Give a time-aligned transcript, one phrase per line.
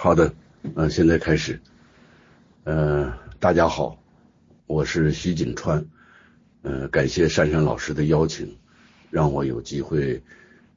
[0.00, 0.32] 好的，
[0.76, 1.60] 呃，现在开始。
[2.62, 4.00] 呃，大家好，
[4.68, 5.84] 我是徐景川。
[6.62, 8.56] 呃，感谢珊珊老师的邀请，
[9.10, 10.22] 让我有机会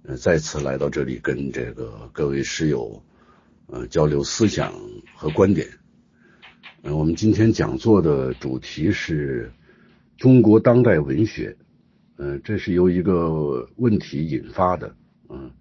[0.01, 2.99] 呃再次来到这里，跟这个各位师友
[3.67, 4.73] 呃交流思想
[5.15, 5.67] 和观点。
[6.81, 9.51] 呃，我们今天讲座的主题是
[10.17, 11.55] 中国当代文学。
[12.15, 14.95] 呃，这是由一个问题引发的。
[15.29, 15.51] 嗯，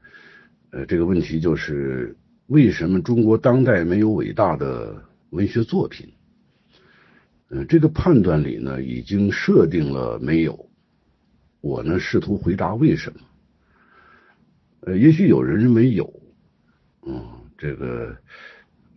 [0.71, 2.17] 呃，这个问题就是
[2.51, 6.13] 为什么中国当代没有伟大的文学作品？
[7.49, 10.69] 嗯，这个判断里呢，已经设定了没有。
[11.61, 13.21] 我呢，试图回答为什么。
[14.81, 16.13] 呃，也许有人认为有。
[17.07, 17.25] 嗯，
[17.57, 18.17] 这个，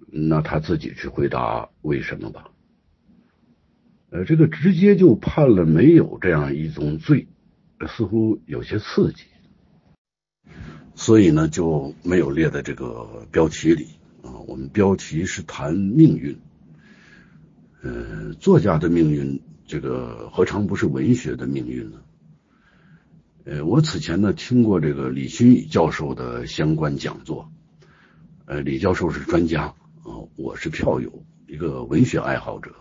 [0.08, 2.50] 那他自己去回答为什么吧。
[4.10, 7.28] 呃，这个直接就判了没有这样一种罪，
[7.88, 9.26] 似乎有些刺激。
[10.96, 13.88] 所以呢，就没有列在这个标题里
[14.22, 14.38] 啊。
[14.48, 16.38] 我们标题是谈命运，
[17.82, 21.98] 呃，作家的命运，这个何尝不是文学的命运呢？
[23.46, 27.52] 呃，我此前呢听过这个李新宇教授的相关讲座，
[28.46, 29.64] 呃，李教授是专家
[30.04, 32.72] 啊，我是票友，一个文学爱好者，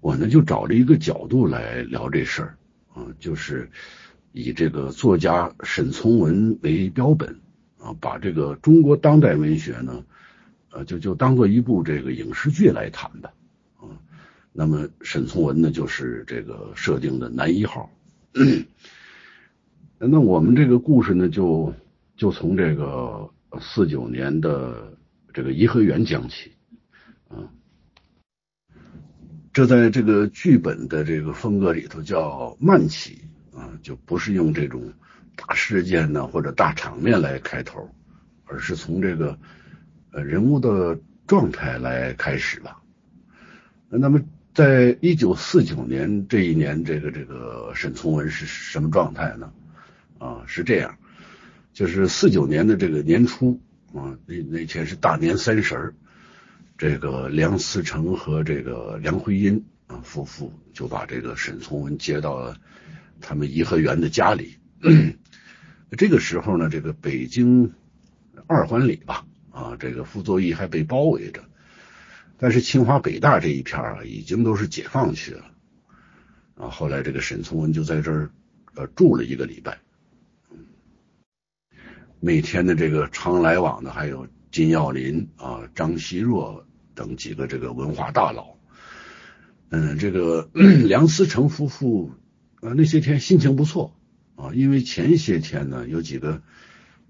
[0.00, 2.56] 我呢就找了一个角度来聊这事儿
[2.94, 3.70] 啊，就是。
[4.32, 7.38] 以这个作家沈从文为标本
[7.78, 10.04] 啊，把这个中国当代文学呢，
[10.70, 13.30] 呃，就就当做一部这个影视剧来谈吧
[13.76, 13.92] 啊。
[14.52, 17.90] 那么沈从文呢，就是这个设定的男一号。
[19.98, 21.74] 那我们这个故事呢，就
[22.16, 23.30] 就从这个
[23.60, 24.96] 四九年的
[25.34, 26.52] 这个颐和园讲起
[27.28, 27.52] 啊。
[29.52, 33.20] 这在这个剧本的这个风格里头叫慢起。
[33.54, 34.92] 啊，就不是用这种
[35.36, 37.88] 大事件呢或者大场面来开头，
[38.44, 39.38] 而是从这个
[40.10, 42.82] 呃人物的状态来开始吧。
[43.88, 44.22] 那么，
[44.54, 49.52] 在一九四九年这一年，这个这个沈从文是什么状态呢？
[50.18, 50.96] 啊，是这样，
[51.74, 53.60] 就是四九年的这个年初
[53.94, 55.94] 啊，那那天是大年三十儿，
[56.78, 62.56] 这个梁思成和这个梁徽因啊夫妇就把这个沈从文接到了。
[63.22, 64.58] 他们颐和园的家里，
[65.96, 67.72] 这个时候呢，这个北京
[68.46, 71.44] 二环里吧，啊，这个傅作义还被包围着，
[72.36, 75.44] 但是清华北大这一片啊，已经都是解放区了。
[76.54, 78.30] 啊，后来这个沈从文就在这儿
[78.74, 79.78] 呃住了一个礼拜，
[82.20, 88.56] 每天的这个常来往的还有金耀林啊、张奚若等几个这个文化大佬，
[89.70, 90.50] 嗯，这个
[90.88, 92.12] 梁思成夫妇。
[92.62, 93.92] 啊，那些天心情不错
[94.36, 96.40] 啊，因为前些天呢，有几个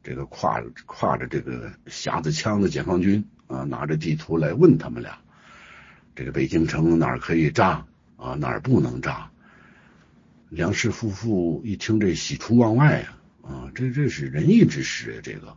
[0.03, 5.19] 这个挎挎着这个匣子枪的解放军啊，拿着地图来问他们俩，
[6.17, 7.87] 这个北京城哪儿可以炸
[8.17, 9.31] 啊，哪儿不能炸？
[10.49, 13.13] 梁氏夫妇一听这喜出望外啊，
[13.43, 15.49] 啊，这这是仁义之师啊，这个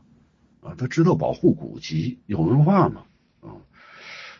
[0.59, 3.05] 啊，他知道保护古籍，有文化嘛
[3.39, 3.55] 啊，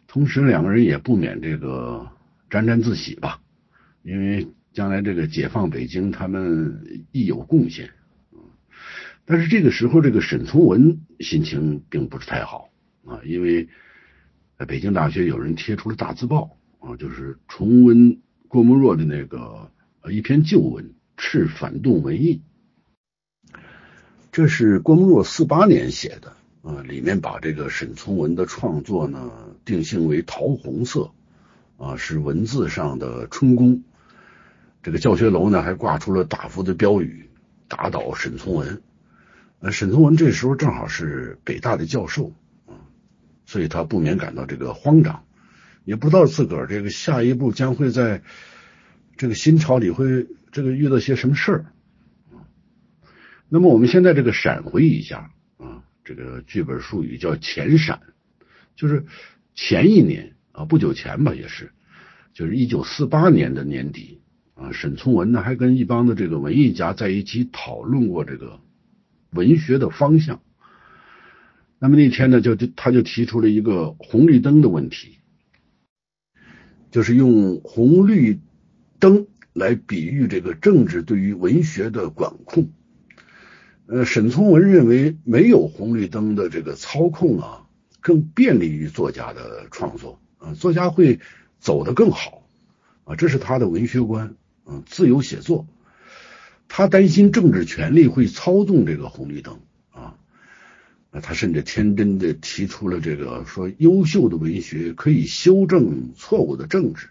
[0.06, 2.10] 同时两个人也不免这个
[2.50, 3.40] 沾沾自喜吧，
[4.04, 4.50] 因为。
[4.76, 7.92] 将来这个解放北京，他们亦有贡献。
[9.24, 12.70] 但是这个时候，这个沈从文心情并不是太好
[13.06, 13.70] 啊，因为
[14.68, 18.20] 北京大学有人贴出了大字报啊，就是重温
[18.50, 19.72] 郭沫若的那个
[20.12, 22.42] 一篇旧文，斥反动文艺。
[24.34, 29.32] 这是郭沫若四八年写的啊，里面把这个沈从文的创作呢
[29.64, 31.12] 定性为桃红色
[31.78, 33.82] 啊，是文字上的春宫。
[34.86, 37.28] 这个教学楼呢，还挂出了大幅的标语
[37.68, 38.84] ：“打倒沈从文。”
[39.60, 42.36] 呃，沈从文这时候正好是北大的教授
[42.68, 42.78] 啊，
[43.48, 45.26] 所以他不免感到这个慌张，
[45.86, 48.22] 也不知道自个儿这个下一步将会在
[49.18, 51.66] 这个新朝里会这个遇到些什么事儿
[53.50, 58.02] 那么我们现在这个闪回一下啊，这个剧本术语叫前闪，
[58.76, 59.04] 就是
[59.56, 61.72] 前一年啊，不久前吧，也是，
[62.36, 64.22] 就是一九四八年的年底。
[64.56, 68.60] 啊，沈从文呢还跟一帮的这个文艺家在一起讨论过这个
[69.32, 70.42] 文学的方向。
[71.78, 75.18] 那么那天呢，就就他就提出了一个红绿灯的问题，
[76.90, 78.40] 就是用红绿
[78.98, 82.70] 灯来比喻这个政治对于文学的管控。
[83.88, 87.68] 呃，沈从文认为没有红绿灯的这个操控啊，
[88.00, 91.20] 更便利于作家的创作啊，作家会
[91.60, 92.48] 走得更好
[93.04, 94.36] 啊，这是他的文学观。
[94.66, 95.68] 嗯，自由写作，
[96.68, 99.60] 他担心政治权力会操纵这个红绿灯
[99.92, 100.16] 啊。
[101.22, 107.08] 他甚至天真的提出了这个说，优秀的文学可以修正错误的政治。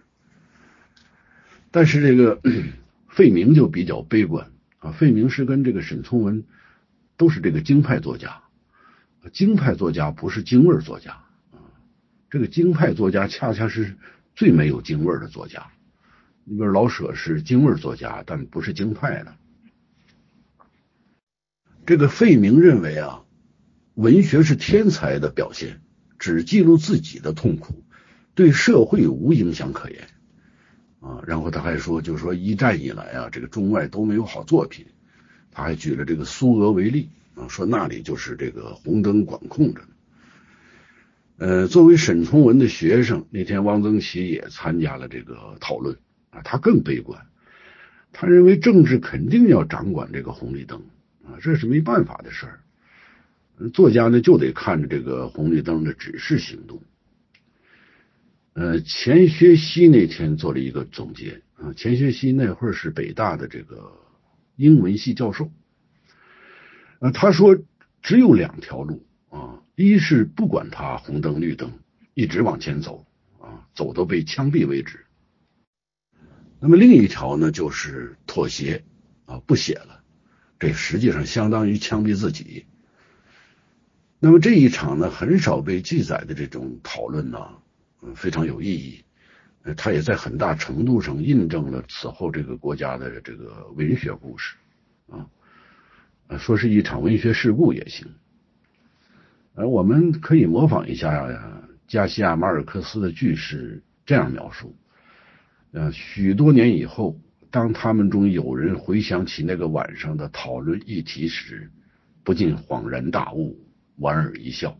[1.70, 2.40] 但是这个
[3.08, 6.44] 费明就比较悲观啊，费明是跟这个沈从文
[7.16, 8.42] 都是这个京派作家，
[9.32, 11.12] 京派作家不是京味作家
[11.52, 11.58] 啊，
[12.30, 13.96] 这个京派作家恰恰是
[14.34, 15.68] 最没有京味的作家。
[16.44, 19.34] 你比如老舍是京味作家，但不是京派的。
[21.86, 23.20] 这个费明认为啊。
[23.96, 25.80] 文学是天才的表现，
[26.18, 27.84] 只记录自己的痛苦，
[28.34, 30.08] 对社会无影响可言
[30.98, 31.22] 啊。
[31.28, 34.86] 然后他还说，就是说一战以来啊，这个中外都没有好作品。
[35.52, 39.82] 他还举了这个苏俄为例啊，说那里就是这个红灯管控着。
[41.36, 45.96] 呃，作为沈从文的学生，那天汪曾祺也参加了这个讨论
[46.34, 47.24] 啊，他更悲观，
[48.12, 50.82] 他认为政治肯定要掌管这个红绿灯
[51.24, 52.60] 啊，这是没办法的事儿。
[53.72, 56.82] 作家呢就得看着这个红绿灯的指示行动。
[58.54, 63.92] 呃，钱学熙那天做了一个总结啊，钱学熙那会儿是北大的这个
[64.56, 65.50] 英文系教授，
[66.98, 67.56] 呃，他说
[68.02, 71.72] 只有两条路啊，一是不管他红灯绿灯，
[72.14, 73.06] 一直往前走
[73.40, 75.03] 啊，走到被枪毙为止。
[76.66, 78.82] 那么另一条呢，就是妥协
[79.26, 80.00] 啊，不写了，
[80.58, 82.64] 这实际上相当于枪毙自己。
[84.18, 87.38] 那么这一场呢，很少被记载的这种讨论呢，
[88.00, 89.04] 嗯，非常有意义。
[89.64, 94.56] 呃，它也在很大程度上印证了此后这个国家的这个文学故事
[95.10, 95.28] 啊。
[96.38, 98.06] 说是一场文学事故也行。
[99.54, 104.74] 而我们可以模仿一下呀加西亚马尔克斯的句式，这样描述：
[105.74, 111.68] 呃，许多年以后，当他们中有人回想起那个晚上的讨论议题时，
[112.22, 113.60] 不禁恍然大悟。
[113.96, 114.76] 莞尔一笑，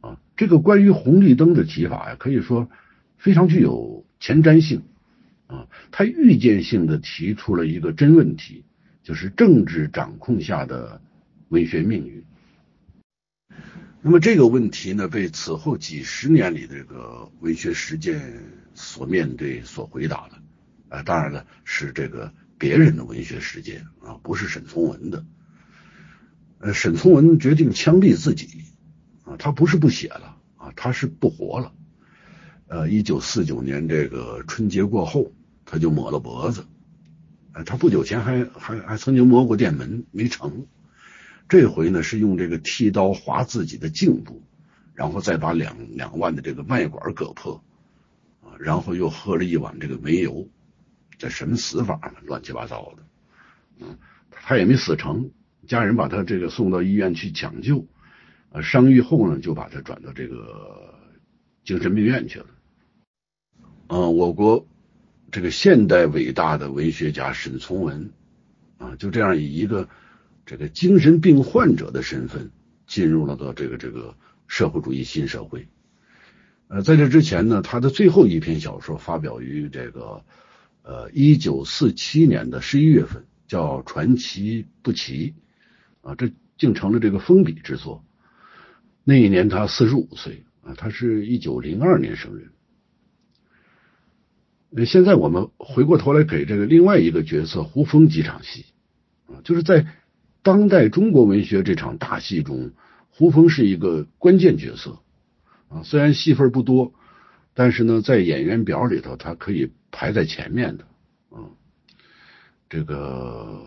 [0.00, 2.70] 啊，这个关于红绿灯的提法呀，可以说
[3.18, 4.82] 非常具有前瞻性
[5.46, 5.66] 啊。
[5.90, 8.64] 他预见性的提出了一个真问题，
[9.02, 11.00] 就是政治掌控下的
[11.48, 12.24] 文学命运。
[14.04, 18.42] 那么这个问题呢，被此后几十年里的这个文学实践
[18.74, 20.42] 所面对、所回答了。
[20.88, 25.24] 啊，当然了，是这个别人的文学实践啊，不是沈从文的。
[26.58, 28.64] 呃，沈从文决定枪毙自己
[29.22, 31.72] 啊，他不是不写了啊，他是不活了。
[32.66, 35.32] 呃，一九四九年这个春节过后，
[35.64, 36.66] 他就抹了脖子。
[37.52, 40.66] 呃，他不久前还还还曾经摸过电门，没成。
[41.52, 44.40] 这回呢是用这个剃刀划自己的颈部，
[44.94, 47.62] 然后再把两两万的这个脉管割破
[48.40, 50.48] 啊，然后又喝了一碗这个煤油。
[51.18, 52.14] 这什么死法呢？
[52.24, 53.02] 乱七八糟的。
[53.80, 53.98] 嗯，
[54.30, 55.30] 他也没死成。
[55.66, 57.86] 家人把他这个送到医院去抢救，
[58.48, 60.94] 呃，伤愈后呢，就把他转到这个
[61.64, 62.46] 精神病院去了。
[63.88, 64.66] 嗯，我国
[65.30, 68.10] 这个现代伟大的文学家沈从文
[68.78, 69.86] 啊，就这样以一个
[70.52, 72.50] 这个精神病患者的身份
[72.86, 74.14] 进入了到这个这个
[74.46, 75.66] 社会主义新社会。
[76.68, 80.22] 呃，在这之前呢，他的最后一篇小说发表于这个
[80.82, 85.30] 呃一九四七年的十一月份，叫《传奇不齐》。
[86.06, 88.04] 啊，这竟成了这个封笔之作。
[89.04, 92.50] 那一年他四十五岁啊，他是一九零二年生人。
[94.68, 98.66] 那现在我们回过头来给这个另外一个角色胡风几场戏
[99.28, 99.86] 啊，就是在
[100.42, 102.72] 当代中国文学这场大戏中，
[103.10, 104.98] 胡风是一个关键角色
[105.68, 105.82] 啊。
[105.84, 106.92] 虽然戏份不多，
[107.54, 110.84] 但是呢，在演员表里头，他可以排在前面的
[111.30, 111.50] 啊。
[112.68, 113.66] 这个。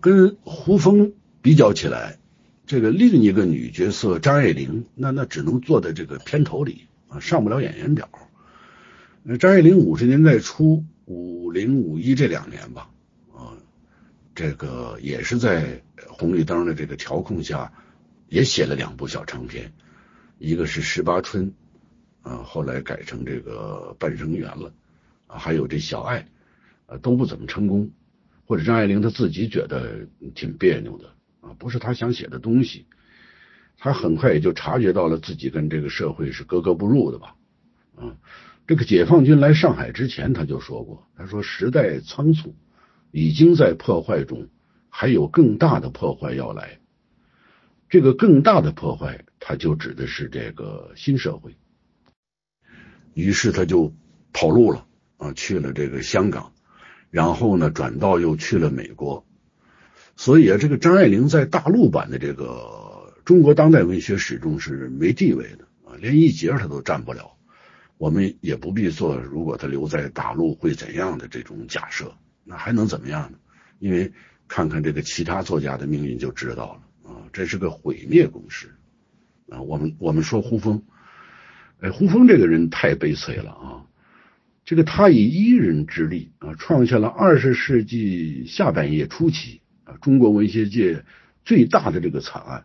[0.00, 2.18] 跟胡风比较起来，
[2.66, 8.06] 这个另一个女角色张爱玲，那那只能坐在这个片头里啊，上不了演员表。
[9.38, 12.90] 张爱玲五十年代初，五零五一这两年吧，
[14.34, 17.72] 这个也是在红绿灯的这个调控下，
[18.28, 19.72] 也写了两部小长篇，
[20.38, 21.52] 一个是《十八春》，
[22.28, 24.72] 啊，后来改成这个《半生缘》了，
[25.28, 26.26] 啊，还有这《小爱》，
[26.92, 27.90] 啊，都不怎么成功。
[28.46, 32.86] 或者张爱玲她自己觉得挺别扭的啊，不是她想写的东西，
[33.78, 37.36] 她很快也就察觉到了自己跟这个社会是格格不入的吧，
[37.96, 38.16] 啊，
[38.66, 42.54] 这个解放军来上海之前他就说过，他说时代仓促，
[43.16, 44.48] 已经在破坏中，
[44.88, 46.80] 还有更大的破坏要来，
[47.88, 51.54] 这个更大的破坏，他就指的是这个新社会，
[53.14, 53.94] 于是他就
[54.32, 54.84] 跑路了
[55.18, 56.52] 啊，去了这个香港。
[57.08, 59.24] 然后呢，转道又去了美国。
[60.16, 67.36] 所以啊，这个张爱玲在大陆版的这个中国当代文学史中是没地位的啊，连一节她都占不了。
[67.96, 72.12] 我们也不必做，如果她留在大陆会怎样的这种假设，
[72.44, 73.38] 那还能怎么样呢？
[73.78, 74.12] 因为
[74.46, 78.74] 看看这个其他作家的命运就知道了啊，这是个毁灭公式
[79.48, 79.60] 啊。
[79.60, 80.82] 我们我们说胡风，
[81.80, 83.86] 哎，胡风这个人太悲催了啊。
[84.64, 89.60] 这个他以一人之力啊，创下了二十世纪下半叶初期。
[89.84, 91.04] 啊，中国文学界
[91.44, 92.64] 最大的这个惨案，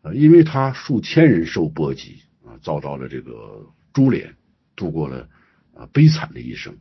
[0.00, 4.34] 啊，因为他数千人受波及啊，遭到了这个株连，
[4.74, 5.28] 度过了
[5.74, 6.74] 啊悲惨的一生。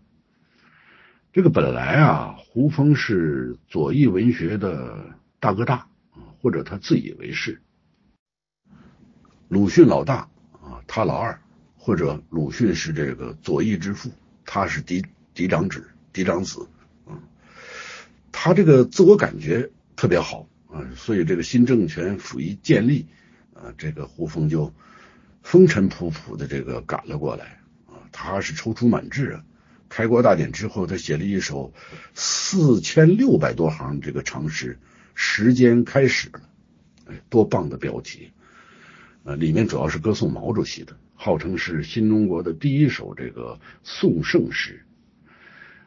[1.36, 7.62] 这个本来啊，胡风是左翼文学的大哥大啊，或者他自以为是。
[9.50, 11.38] 鲁迅老大啊，他老二，
[11.76, 14.12] 或者鲁迅是这个左翼之父，
[14.46, 16.70] 他是嫡嫡长子，嫡长子
[17.06, 17.20] 啊。
[18.32, 23.08] 他这个自我感觉特别好啊，所以这个新政权甫一建立
[23.54, 24.74] 啊，这个胡风就
[25.44, 29.44] 风尘仆仆的这个赶了过来啊，他是踌躇满志啊。
[29.90, 31.74] 开国大典之后，他写了一首
[32.14, 34.78] 四千六百多行这个长诗，
[35.14, 36.42] 时间开始了，
[37.08, 38.32] 哎，多棒的标题
[39.24, 39.36] 呃！
[39.36, 44.84] 里面主要是歌颂毛主席的，号称是新中国的第一首这个颂圣诗，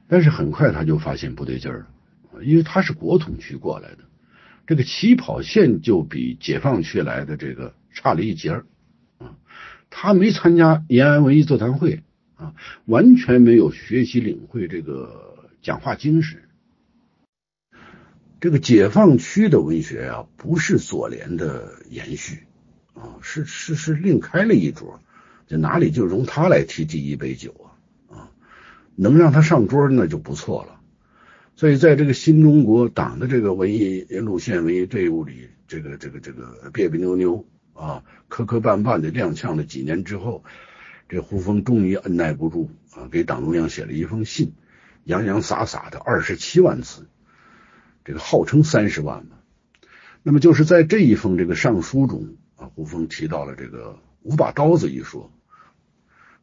[0.08, 1.86] 但是很快他就发现不对劲儿了。
[2.42, 3.98] 因为他是国统区过来的，
[4.66, 8.66] 这个起跑线就比解放区来的这个差了一截儿
[9.18, 9.34] 啊。
[9.90, 12.02] 他没参加延安文艺座谈会
[12.38, 12.54] 啊，
[12.86, 16.40] 完全没有学习领会这个讲话精神。
[18.40, 22.44] 这个解放区的文学啊，不是左联的延续
[22.94, 25.00] 啊，是是是另开了一桌，
[25.48, 27.52] 这哪里就容他来提第一杯酒
[28.08, 28.30] 啊啊？
[28.94, 30.80] 能让他上桌那就不错了。
[31.56, 40.44] 所以，在这个新中国党的这个文艺路线、文艺队伍里，这个、这个、这个别别扭扭啊、磕磕绊绊的踉跄了几年之后，
[41.08, 44.52] 这胡风终于按耐不住啊，给党中央写了一封信，
[45.04, 47.06] 洋洋洒洒的二十七万字，
[48.04, 49.36] 这个号称三十万嘛。
[50.22, 55.30] 那么，就是在这一封这个上书中啊，胡风提到了这个五把刀子一说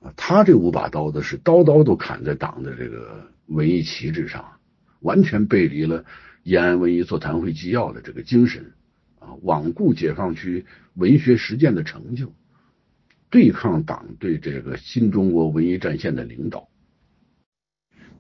[0.02, 4.52] 啊，他这五把刀子是刀刀都砍在党的这个文艺旗帜上。
[5.02, 6.04] 完全背离了
[6.42, 8.74] 延安文艺座谈会纪要的这个精神
[9.20, 12.34] 啊，罔顾解放区文学实践的成就，
[13.36, 16.70] 对抗党对这个新中国文艺战线的领导，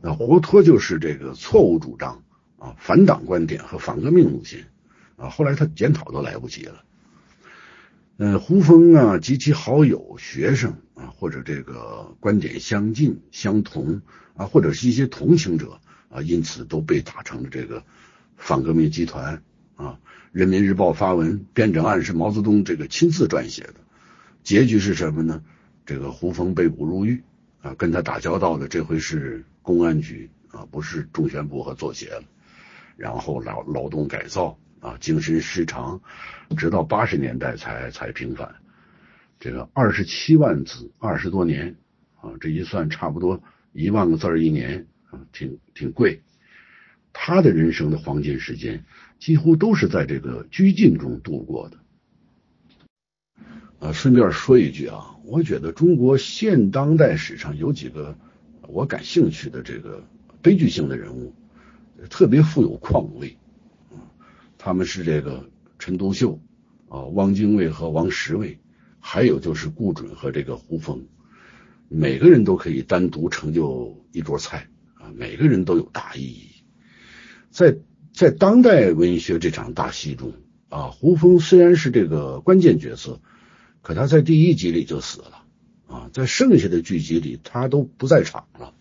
[0.01, 2.21] 那活脱就是这个错误主张
[2.57, 4.67] 啊，反党观点和反革命路线
[5.15, 5.29] 啊。
[5.29, 6.83] 后来他检讨都来不及了。
[8.17, 14.01] 嗯，胡风啊及其好友、学生啊，或者这个观点相近、相同
[14.35, 15.79] 啊，或者是一些同情者。
[16.09, 17.83] 啊，因此都被打成了这个
[18.37, 19.41] 反革命集团
[19.75, 19.99] 啊！
[20.31, 23.75] 人民日报发文，编者案是毛泽东这个亲自撰写的，
[24.45, 25.43] 结局是什么呢？
[25.87, 27.23] 这个胡风被捕入狱
[27.61, 32.23] 啊，跟他打交道的这回是公安局啊，不是中宣部和作协了。
[32.95, 35.99] 然后劳劳动改造啊，精神失常，
[36.55, 38.53] 直到八十年代才才平反。
[39.39, 41.75] 这个二十七万字，二十多年
[42.21, 43.41] 啊，这一算差不多
[43.73, 45.25] 一万个字一年啊。
[45.31, 46.21] 挺挺贵，
[47.13, 48.85] 他的人生的黄金时间
[49.17, 51.79] 几乎都是在这个拘禁中度过的。
[53.85, 58.17] 啊，顺便说一句啊，我觉得中国现当代史上有几个
[58.67, 60.03] 我感兴趣的这个
[60.41, 61.35] 悲剧性的人物，
[62.09, 63.37] 特别富有况味。
[64.57, 66.39] 他们是这个陈独秀
[66.89, 68.57] 啊、汪精卫和王石卫，
[68.99, 71.05] 还有就是顾准和这个胡风，
[71.87, 75.13] 每个人都可以单独成就一桌菜啊。
[75.15, 76.49] 每个人都有大意义，
[77.51, 77.77] 在
[78.11, 80.33] 在当代文学这场大戏中
[80.69, 83.21] 啊，胡风虽然是这个关键角色，
[83.85, 85.43] 可他在第一集里就死了
[85.87, 88.73] 啊，在剩下的剧集里他都不在场了。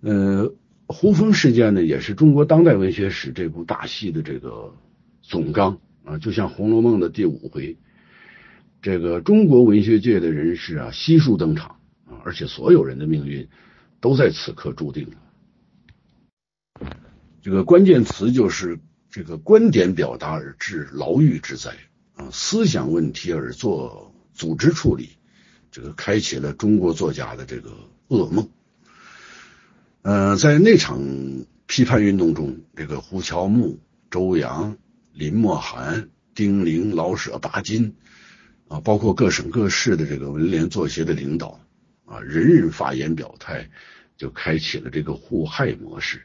[0.00, 0.54] 呃，
[0.86, 4.74] 胡风事件呢，也是中国当代文学史这部大戏的这个
[5.20, 7.76] 总纲啊，就像《红楼梦》的第五回，
[8.80, 13.46] 这个中国文学界的人士啊悉数登场啊，而且所有人的命运。
[13.98, 16.88] 都在此刻注定了。
[17.42, 18.78] 这个关键词就是
[19.10, 21.74] 这个观点表达而致牢狱之灾
[22.16, 25.10] 啊，思想问题而做组织处理，
[25.70, 27.70] 这个开启了中国作家的这个
[28.08, 28.50] 噩梦。
[30.02, 31.00] 呃，在那场
[31.66, 33.78] 批判运动中，这个胡乔木、
[34.10, 34.76] 周扬、
[35.12, 37.94] 林默涵、丁玲、老舍、巴金
[38.68, 41.60] 啊，包括各省各市的这个文联作协的领导。
[42.08, 43.68] 啊，人人发言表态，
[44.16, 46.22] 就开启了这个互害模式，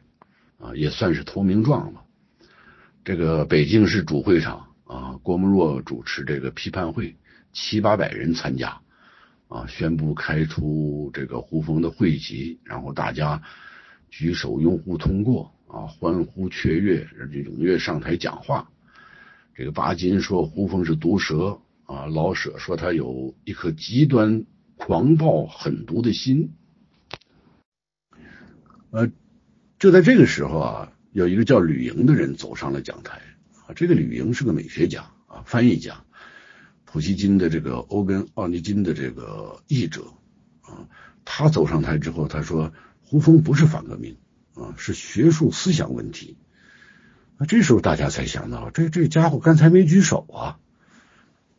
[0.60, 2.04] 啊，也算是投名状了。
[3.04, 4.71] 这个北京市主会场，
[5.24, 7.16] 郭沫若主持这个批判会，
[7.54, 8.82] 七八百人参加
[9.48, 13.42] 啊，宣布开出这个胡风的会籍，然后大家
[14.10, 18.70] 举手拥护通过啊，欢呼雀跃，就踊跃上台讲话。
[19.54, 26.54] 这个巴金说胡风是毒蛇啊，老舍说他有一颗极端狂暴狠毒的心。
[28.92, 29.12] 呃，
[29.80, 30.94] 就在这个时候啊。
[31.13, 33.20] 有一个叫吕莹的人走上了讲台
[33.75, 36.04] 这个吕莹是个美学家啊，翻译家，
[36.86, 40.13] 普希金的这个欧根奥尼金的这个译者
[40.62, 40.88] 啊，
[41.25, 44.18] 他走上台之后，他说胡风不是反革命
[44.56, 46.38] 啊，是学术思想问题。
[47.38, 50.60] 那这时候大家才想到，这这家伙刚才没举手啊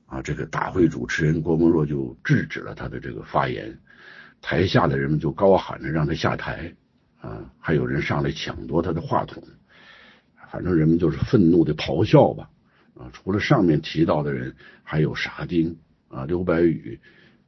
[0.07, 0.23] 啊！
[0.23, 3.81] 这个大会主持人郭沫若就制止了他的这个发言，
[4.40, 6.75] 台下的人们就高喊着让他下台。
[7.21, 9.45] 啊，还有人上来抢夺他的话筒，
[10.52, 12.50] 反正人们就是愤怒的咆哮吧。
[12.94, 15.78] 啊，除了上面提到的人，还有沙丁
[16.09, 17.00] 啊、刘白羽、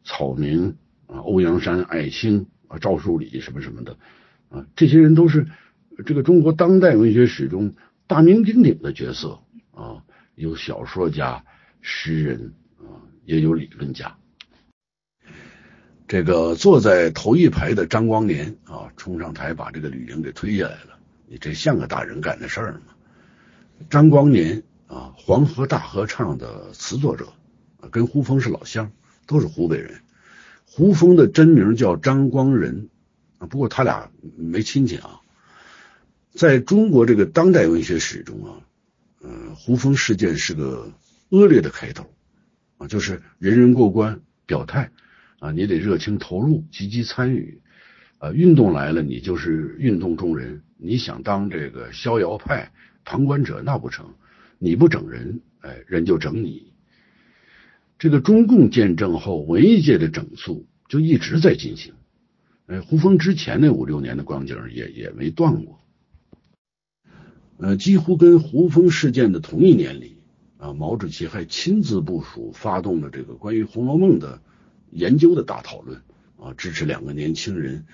[0.03, 0.75] 草民
[1.07, 3.99] 啊、欧阳山、艾青啊、赵树理什么什么的
[4.49, 5.47] 啊，这些人都是
[6.07, 7.75] 这个中国当代文学史中
[8.07, 9.39] 大名鼎鼎的角色
[9.73, 10.03] 啊，
[10.35, 11.45] 有小说家、
[11.83, 14.17] 诗人啊，也有理论家。
[16.09, 20.99] 这个坐在头一排的张光年啊，冲上台把这个吕玲给推下来了。
[21.27, 22.94] 你这像个大人干的事儿吗？
[23.91, 27.33] 张光年啊，黄河大合唱的词作者，
[27.91, 28.93] 跟胡风是老乡，
[29.27, 30.01] 都是湖北人。
[30.65, 32.89] 胡风的真名叫张光仁
[33.39, 35.21] 啊，不过他俩没亲戚啊。
[36.33, 38.61] 在中国这个当代文学史中啊，
[39.23, 40.93] 嗯，胡风事件是个
[41.29, 42.13] 恶劣的开头
[42.79, 44.91] 啊，就是人人过关表态。
[45.41, 47.61] 啊，你得热情投入，积极参与，
[48.17, 50.63] 啊，运动来了，你就是运动中人。
[50.79, 52.73] 你想当这个逍遥派
[53.05, 54.15] 旁观者，那不成，
[54.59, 56.73] 你不整人，哎，人就整你。
[57.99, 61.95] 这个中共建政后，文艺界的整肃就一直在进行。
[62.67, 65.81] 哎，胡风之前那五六年的光景也也没断过。
[67.59, 70.17] 呃，几乎跟胡风事件的同一年里，
[70.59, 74.41] 啊，毛主席还亲自部署发动了这个关于《红楼梦》的。
[74.91, 76.01] 研究的大讨论
[76.37, 77.85] 啊，支持两个年轻人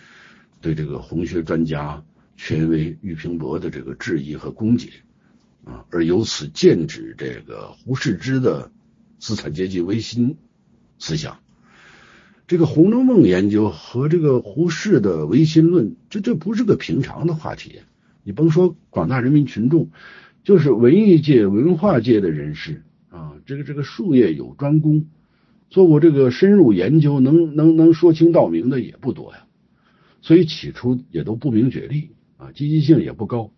[0.61, 2.04] 对这个红学专家
[2.42, 4.88] 权威俞平伯的这个质疑和攻讦
[5.62, 8.72] 啊，而由此剑指这个胡适之的
[9.18, 10.38] 资产阶级维新
[10.98, 11.38] 思想。
[12.46, 17.81] 这个《红楼梦》研究和这个胡适的唯心论，这这不是个平常的话题。
[18.24, 19.90] 你甭说广大人民群众，
[20.42, 25.05] 就是文艺界、文化界的人士啊，这个这个术业有专攻。
[25.68, 29.44] 做过这个深入研究，能能能说清道明的也不多呀，
[30.22, 33.53] 所以起初也都不明觉厉啊，积极性也不高。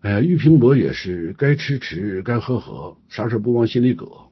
[0.00, 4.24] 哎呀，俞平伯也是该吃吃，该喝喝，啥事不往心里搁啊。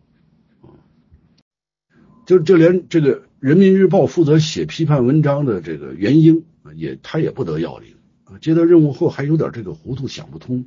[2.24, 6.44] 就就连这个《人民日报》负责写批判文章的这个袁英
[6.74, 7.94] 也他也不得要领
[8.24, 10.66] 啊，接到任务后还有点这个糊涂，想不通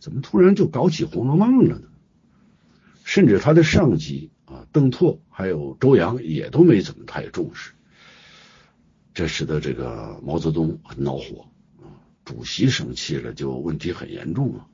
[0.00, 1.86] 怎么突然就搞起《红楼梦》了呢？
[3.04, 4.30] 甚至他的上级。
[4.44, 7.72] 啊，邓拓还有周扬也都没怎么太重视，
[9.14, 11.46] 这使得这个毛泽东很恼火，
[12.24, 14.66] 主席生气了就问题很严重了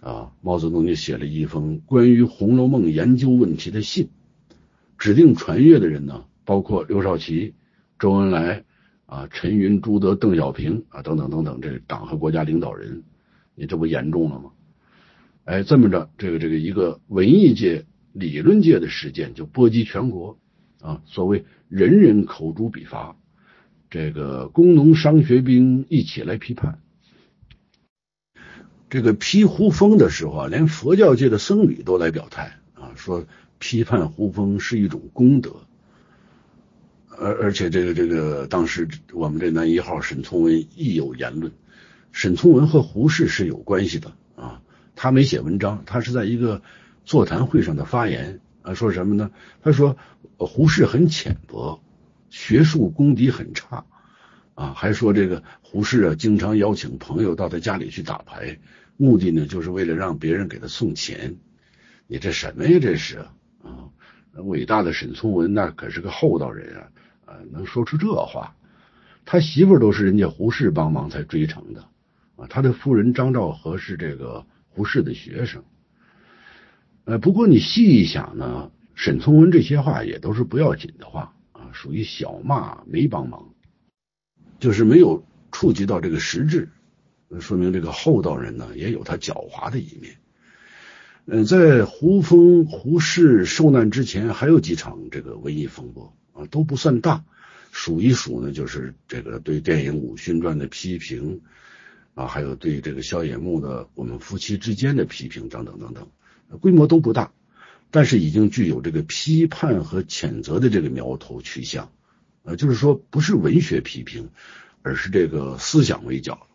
[0.00, 4.08] 啊，毛泽东就写了一封关于《红楼梦》研究问题的信，
[4.98, 7.54] 指定传阅的人呢，包括刘少奇、
[7.98, 8.64] 周恩来
[9.06, 13.02] 啊、陈云、朱德、邓小平啊等等等等，这党和国家领导人，
[13.54, 14.50] 你这不严重了吗？
[15.44, 17.84] 哎，这么着，这个这个一个文艺界。
[18.14, 20.38] 理论界的事件就波及全国
[20.82, 21.00] 啊！
[21.06, 23.16] 所谓人人口诛笔伐，
[23.92, 26.78] 这个工农商学兵一起来批判。
[28.88, 33.26] 这个批胡风的时候啊，连佛教界的僧侣都来表态啊，说
[33.58, 35.56] 批判胡风是一种功德。
[37.18, 41.52] 而而且这个这个当时我们这男一号沈从文亦有言论，
[42.12, 44.62] 沈从文和胡适是有关系的啊，
[44.96, 46.62] 他没写文章，他是在一个。
[47.04, 49.32] 座谈会上的发言啊，说什么呢？
[49.60, 49.96] 他说
[50.36, 51.82] 胡适很浅薄，
[52.32, 53.84] 学术功底很差
[54.54, 58.58] 啊，还说这个胡适啊，经常邀请朋友到他家里去打牌，
[58.96, 61.36] 目的呢，就是为了让别人给他送钱。
[62.06, 62.78] 你这什么呀？
[62.80, 63.18] 这是
[63.62, 63.92] 啊，
[64.44, 66.88] 伟大的沈从文那可是个厚道人啊，
[67.26, 68.56] 啊，能说出这话？
[69.26, 71.82] 他媳妇都是人家胡适帮忙才追成的
[72.36, 75.62] 啊，他的夫人张兆和是这个胡适的学生。
[77.04, 81.34] 呃，不过你细一想呢，沈从文这些话也都是不要紧的话，
[81.72, 83.54] 属于小骂没帮忙，
[84.58, 86.68] 就是没有触及到这个实质。
[87.40, 90.16] 说明这个厚道人呢也有他狡猾的一面。
[91.24, 97.24] 嗯，在胡风、胡适受难之前，还有几场这个文艺风波啊，都不算大。
[97.70, 101.40] 数一数呢，就是这个对电影《鲁迅传》的批评
[102.12, 106.06] 啊，还有对这个萧野木的《我们夫妻之间》的批评等等等等，
[106.60, 107.32] 规模都不大，
[107.92, 111.92] 但是已经具有这个批判和谴责的这个苗头趋向。
[112.42, 114.30] 呃，就是说不是文学批评，
[114.82, 116.48] 而是这个思想围剿。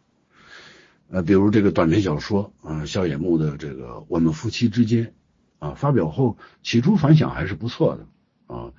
[1.10, 5.06] 呃，比如这个短篇小说啊，萧野木的这个《我们夫妻之间》
[5.60, 8.73] 啊，发表后起初反响还是不错的啊，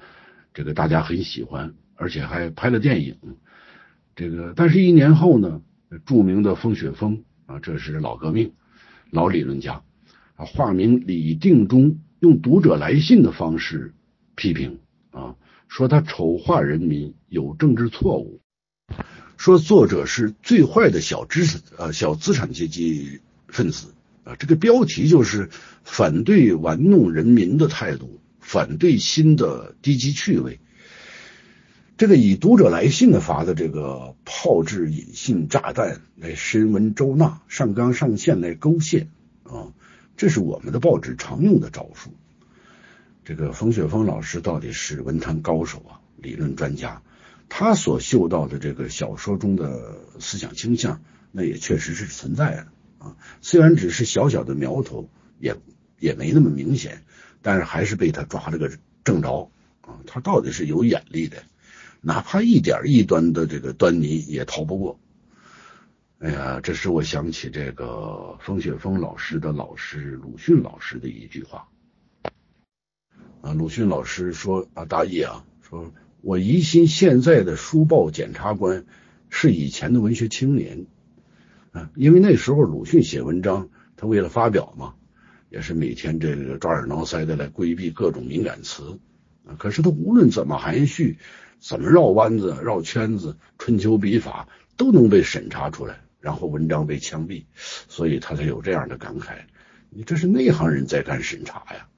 [0.53, 3.16] 这个大家很喜欢，而且还拍了电影。
[4.14, 5.62] 这个，但是一年后呢，
[6.05, 8.53] 著名的风雪峰啊，这是老革命、
[9.11, 9.83] 老理论家
[10.37, 13.94] 啊，化名李定中，用读者来信的方式
[14.35, 15.37] 批评啊，
[15.68, 18.40] 说他丑化人民，有政治错误。
[19.37, 25.48] 说作者是最坏的小知识呃小资产阶级分子啊，这个标题就是
[25.85, 30.59] 反对玩弄人民的态度，反对新的低级趣味。
[31.96, 39.09] 这个以读者来信的法的这个炮制引信炸弹来深文周纳，上纲上线来勾线
[39.44, 39.70] 啊，
[40.18, 42.11] 这是我们的报纸常用的招数。
[43.24, 47.02] 这个冯雪峰老师到底是文坛高手啊，理论专家。
[47.48, 51.00] 他所嗅到的这个小说中的思想倾向，
[51.31, 52.66] 那也确实是存在的
[52.98, 53.16] 啊。
[53.42, 55.57] 虽然只是小小的苗头，也
[56.00, 57.04] 也没那么明显，
[57.40, 58.72] 但是还是被他抓了个
[59.04, 59.52] 正着
[59.83, 60.00] 啊。
[60.04, 61.44] 他到底是有眼力的，
[62.00, 64.98] 哪怕一点异端的这个端倪也逃不过。
[66.20, 71.68] 哎呀，这使我想起这个风雪峰老师的老师鲁迅老师的一句话
[73.40, 73.52] 啊。
[73.52, 75.92] 鲁迅老师说啊，大意啊，说。
[76.20, 78.85] 我疑心现在的书报检察官
[79.28, 80.87] 是以前的文学青年
[81.70, 84.96] 啊，因为那时候鲁迅写文章，他为了发表嘛，
[85.48, 88.98] 也是每天这个抓耳挠腮的来规避各种敏感词
[89.46, 89.54] 啊。
[89.57, 91.18] 可是他无论怎么含蓄，
[91.61, 99.37] 怎么绕弯子、绕圈子，春秋笔法都能被审查出来，然后文章被枪毙，所以他才有这样的感慨：
[99.90, 101.88] 你这是内行人在干审查呀。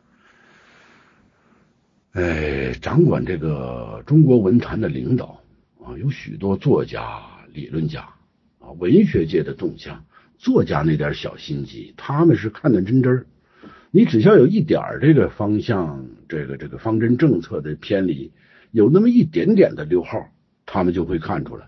[2.12, 5.40] 哎，掌管这个中国文坛的领导
[5.82, 8.08] 啊，有许多作家、理论家
[8.58, 10.04] 啊，文学界的动向，
[10.36, 13.26] 作家那点小心机，他们是看得真真儿。
[13.92, 18.32] 你只要有一点这个方向，这个这个方针政策的偏离，
[18.70, 20.28] 有那么一点点的溜号，
[20.66, 21.66] 他们就会看出来。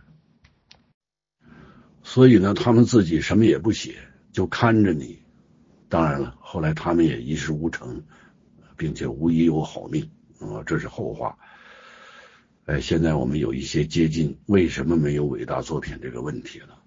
[2.03, 3.95] 所以呢，他们自己什么也不写，
[4.33, 5.19] 就看着你。
[5.89, 8.03] 当然了，后来他们也一事无成，
[8.77, 10.11] 并且无疑有好命。
[10.39, 11.39] 啊，这是后话。
[12.65, 16.83] 哎，现在我们有一些接近为什么没有伟大作品这个问题了。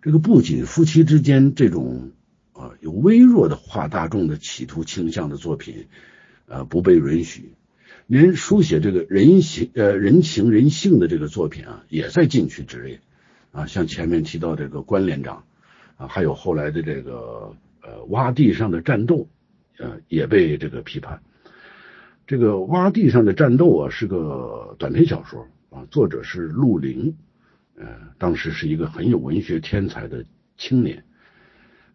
[0.00, 2.12] 这个不仅夫妻之间这种
[2.52, 5.88] 啊有微弱的化大众的企图倾向的作品
[6.48, 7.54] 啊不被允许，
[8.06, 13.00] 连书写这个人情呃人情人性的这个作品啊也在禁区之内
[13.58, 13.66] 啊。
[13.66, 15.42] 像前面提到这个关连长
[15.96, 19.26] 啊，还有后来的这个呃洼地上的战斗
[19.78, 21.20] 呃也被这个批判。
[22.26, 27.16] 这个洼地上的战斗啊，是个短篇小说啊，作者是陆凌，
[27.76, 27.86] 呃，
[28.18, 30.24] 当时是一个很有文学天才的
[30.56, 31.02] 青年。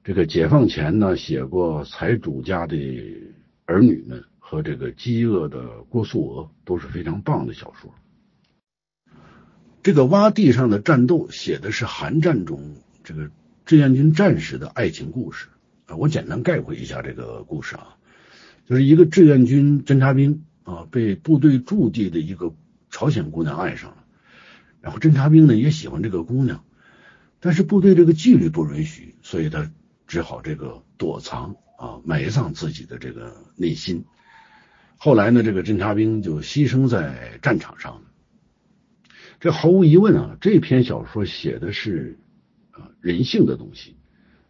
[0.04, 2.76] 这个解放前呢，写过财主家的
[3.66, 7.94] 儿女们和这个饥饿的郭素娥都是非常棒的小说。
[9.84, 13.30] 这个洼地上的战斗写的是韩战中这个
[13.66, 15.48] 志愿军战士的爱情故事
[15.88, 17.98] 啊，我简单概括一下这个故事啊。
[18.66, 22.56] 就是一个志愿军侦察兵啊，被部队驻地的一个
[22.90, 23.98] 朝鲜姑娘爱上了，
[24.80, 26.64] 然后侦察兵呢也喜欢这个姑娘，
[27.42, 29.70] 但是部队这个纪律不允许，所以他
[30.08, 34.06] 只好这个躲藏啊，埋葬自己的这个内心。
[34.96, 38.02] 后来呢，这个侦察兵就牺牲在战场上了。
[39.44, 42.18] 这毫无疑问啊，这篇小说写的是
[42.72, 43.98] 啊人性的东西，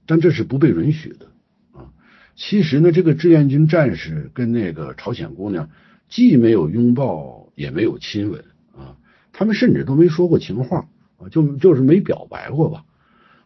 [0.06, 1.32] 但这是不被允许的
[1.72, 1.92] 啊。
[2.36, 5.72] 其实呢，这个志愿军战士跟那个朝鲜姑娘
[6.10, 8.46] 既没有拥抱，也没有亲吻
[8.78, 8.96] 啊，
[9.32, 12.86] 他们甚至都没说过情话啊，就就是没表白过吧。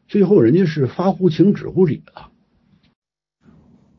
[0.09, 2.29] 最后人家是发乎情，止乎礼了。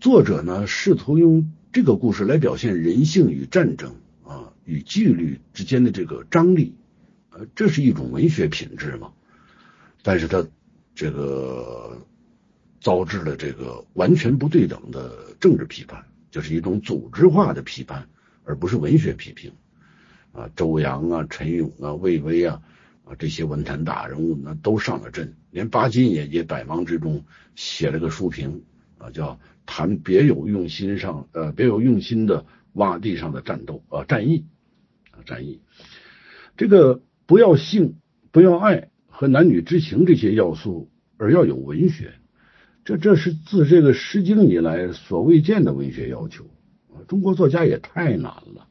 [0.01, 6.75] 作者呢，试图用这个故事来表现人性与战争啊，与纪律之间的这个张力，
[7.55, 9.13] 这是一种文学品质嘛。
[10.03, 10.47] 但是他
[10.95, 11.99] 这个。
[12.81, 18.09] 遭致了这个完全不对等的政治批判，就是一种组织化的批判，
[18.45, 19.53] 而不是文学批评。
[20.31, 22.63] 啊，周扬啊、陈勇啊、魏巍啊，
[23.05, 27.25] 啊，这些文坛大人物呢都上了阵，连巴金也也百忙之中
[27.57, 28.63] 写了个书评
[28.99, 34.47] 啊，叫谈别有用心上呃别有用心的洼地上的战斗啊战役
[35.11, 35.61] 啊战役，
[36.57, 37.99] 这个不要性
[38.33, 42.15] 不要爱和男女之情这些要素，而要有文学，
[42.87, 46.45] 这这是自这个《诗经》以来所未见的文学要求
[46.89, 47.05] 啊！
[47.07, 48.67] 中国作家也太难了。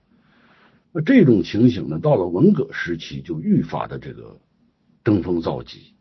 [0.91, 4.41] 那这种情形呢，到了文革时期就愈发的这个
[5.04, 5.93] 登峰造极。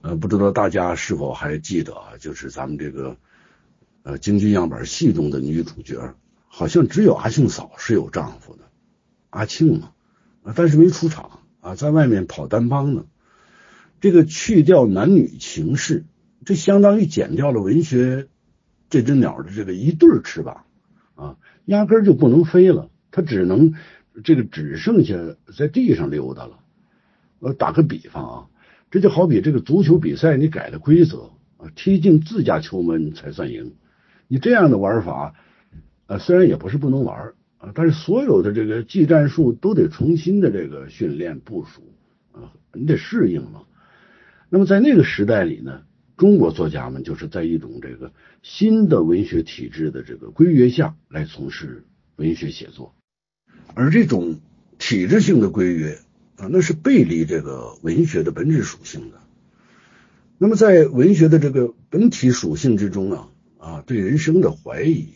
[0.00, 2.16] 呃，不知道大家是否还记得啊？
[2.18, 3.16] 就是咱们这个
[4.02, 6.16] 呃京剧样板戏中的女主角，
[6.48, 8.64] 好像只有阿庆嫂是有丈夫的，
[9.30, 9.92] 阿庆嘛，
[10.54, 13.04] 但是没出场啊，在外面跑单帮呢。
[14.00, 16.04] 这个去掉男女情事，
[16.44, 18.28] 这相当于剪掉了文学
[18.90, 20.64] 这只鸟的这个一对翅膀
[21.14, 22.90] 啊，压根就不能飞了。
[23.10, 23.74] 它只能
[24.22, 25.16] 这个只剩下
[25.56, 26.58] 在地上溜达了。
[27.38, 28.46] 我打个比方啊，
[28.90, 33.74] 这就好比这个足球比赛，你改了规则啊，踢进自家球门才算赢。
[34.28, 35.34] 你这样的玩法
[36.06, 37.32] 啊，虽然也不是不能玩
[37.74, 41.82] 但是所有的这个技战术都得重新的这个训练部署
[42.32, 43.62] 啊，你得适应嘛。
[44.48, 45.82] 那么在那个时代里呢，
[46.16, 51.84] 中国作家们就是在一种这个新的文学体制的这个规约下来从事
[52.16, 52.94] 文学写作。
[53.74, 54.40] 而这种
[54.78, 55.98] 体制性的规约
[56.36, 59.20] 啊，那是背离这个文学的本质属性的。
[60.38, 65.08] 那么在文学的这个本体属性之中啊啊，对人生的怀疑，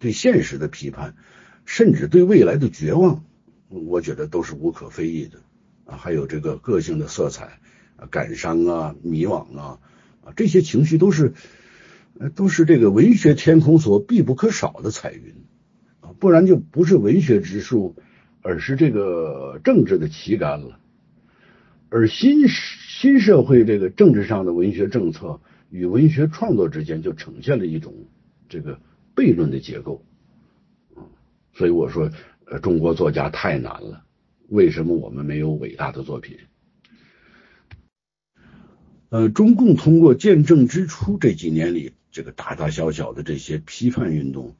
[0.00, 1.14] 对现实的批判，
[1.64, 3.22] 甚至对未来的绝望，
[3.68, 5.38] 我觉得都是无可非议的
[5.84, 5.96] 啊。
[5.96, 7.60] 还有这个个性的色彩
[7.96, 9.78] 啊，感伤啊，迷惘啊
[10.24, 11.34] 啊，这些情绪都是
[12.34, 15.34] 都是这个文学天空所必不可少的彩云
[16.00, 16.10] 啊。
[16.18, 17.94] 不然就不是文学之树，
[18.42, 20.80] 而是这个政治的旗杆了。
[21.90, 27.94] 而新新社会这个政治上的文学政策与文学创作之间就呈现了一种
[28.48, 28.80] 这个
[29.20, 30.06] 悖论的结构。
[31.52, 32.10] 所以我说，
[32.46, 34.04] 呃，中国作家太难了。
[34.48, 36.38] 为什么我们没有伟大的作品？
[39.10, 44.56] 呃，中共通过建政之初这几年里，这个大大小小的这些批判运动。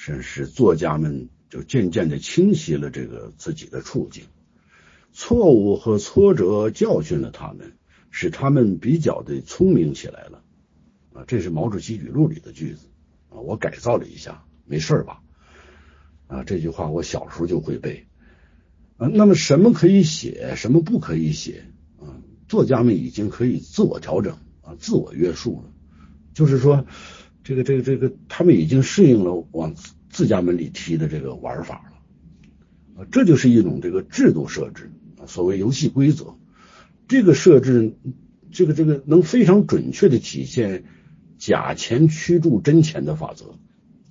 [0.00, 4.22] 是使作家们就渐渐的清晰了这个自己的处境，
[5.10, 7.72] 错误和挫折教训了他们，
[8.12, 10.44] 使他们比较的聪明起来了。
[11.14, 12.86] 啊，这是毛主席语录里的句子
[13.30, 15.20] 啊，我改造了一下，没事吧？
[16.26, 18.06] 啊，这句话我小时候就会背。
[18.96, 21.64] 啊，那么什么可以写，什么不可以写？
[21.98, 25.70] 啊，作家们已经可以自我调整啊，自我约束了，
[26.34, 26.86] 就是说。
[27.44, 29.74] 这个这个这个，他们已经适应了往
[30.10, 31.76] 自家门里踢的这个玩法
[32.96, 34.92] 了，啊，这就是一种这个制度设置，
[35.26, 36.36] 所谓游戏规则。
[37.06, 37.96] 这个设置，
[38.50, 40.84] 这个这个能非常准确的体现
[41.38, 43.54] 假钱驱逐真钱的法则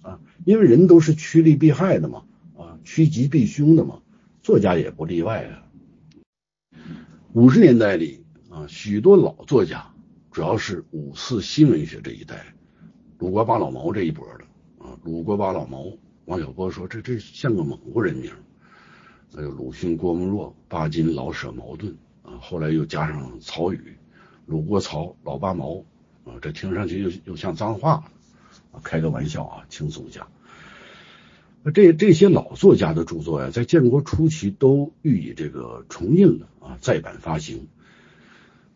[0.01, 2.23] 啊，因为人都是趋利避害的嘛，
[2.57, 4.01] 啊，趋吉避凶的嘛，
[4.41, 5.63] 作家也不例外啊。
[7.33, 9.93] 五十年代里啊，许多老作家，
[10.31, 12.55] 主要是五四新文学这一代。
[13.19, 15.91] 鲁国八老毛这一波的啊，鲁国八老毛，
[16.25, 18.31] 王小波说这这像个蒙古人名。
[19.35, 23.79] 还有鲁迅、郭沫若、巴金、老舍、茅盾啊，后来又加上曹禺、
[24.45, 25.83] 鲁国曹、老八毛
[26.27, 28.03] 啊，这听上去又又像脏话
[28.71, 30.27] 啊，开个玩笑啊，轻松讲。
[31.73, 37.67] 这这些老作家的著作呀，在建国初期都予以这个重印了啊，再版发行。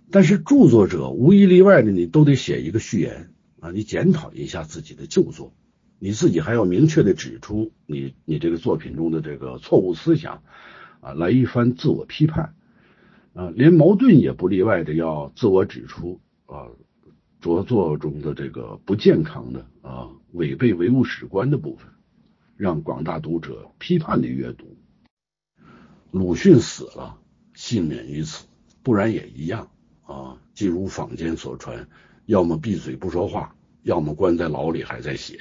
[0.09, 3.29] 但是著作者无一例外的，你都得写一个序言。
[3.61, 5.53] 啊，你检讨一下自己的旧作，
[5.99, 10.41] 你自己还要明确的指出你你这个作品中的这个错误思想
[10.99, 12.55] 啊，来一番自我批判
[13.35, 16.69] 啊，连矛盾也不例外的要自我指出啊，
[17.41, 21.89] 着作中的这个不健康的啊，违背唯物史观的部分，
[22.55, 24.77] 让广大读者批判的阅读。
[26.11, 27.17] 鲁迅死了，
[27.55, 28.45] 幸免于此，
[28.83, 29.71] 不然也一样
[30.03, 31.89] 啊，即如坊间所传。
[32.27, 35.39] 要么闭嘴不说话，要么关在牢里还在写。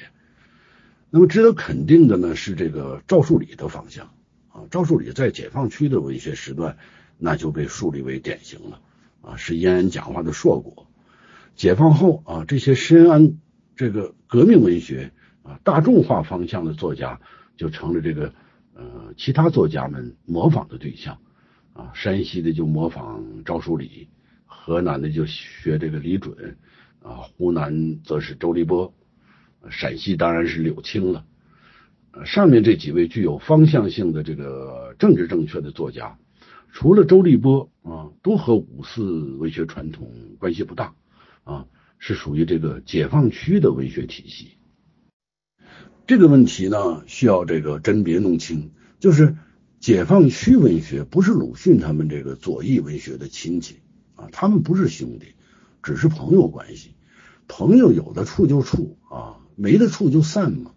[1.11, 4.07] 那么值得肯定的呢是这个赵树理的方向
[4.49, 6.79] 啊，赵树理在解放区的文学时段，
[7.19, 8.81] 那就被树立为典型了
[9.21, 10.87] 啊，是延安讲话的硕果。
[11.61, 13.35] 解放后啊，这些深谙
[13.77, 17.21] 这个革命文学啊大众化方向的作家，
[17.55, 18.33] 就成了这个
[18.73, 21.19] 呃其他作家们模仿的对象
[21.75, 21.91] 啊。
[21.93, 24.09] 山西的就模仿赵树理，
[24.47, 26.57] 河南的就学这个李准。
[27.03, 28.95] 啊，湖南则是周立波，
[29.69, 31.27] 陕西当然是柳青了。
[32.25, 36.17] 上面这几位具有方向性的这个政治正确的作家，
[36.73, 39.03] 除了周立波啊，都和五四
[39.37, 40.95] 文学传统关系不大
[41.45, 41.67] 啊，
[41.99, 44.53] 是属于这个解放区的文学体系。
[46.07, 49.37] 这个问题呢，需要这个甄别弄清，就是
[49.79, 53.77] 解放区文学不是鲁迅他们这个左翼文学的亲戚
[54.17, 55.35] 啊，他们不是兄弟，
[55.83, 56.95] 只是朋友关系。
[57.47, 60.73] 朋友有的处就处啊，没的处就散嘛。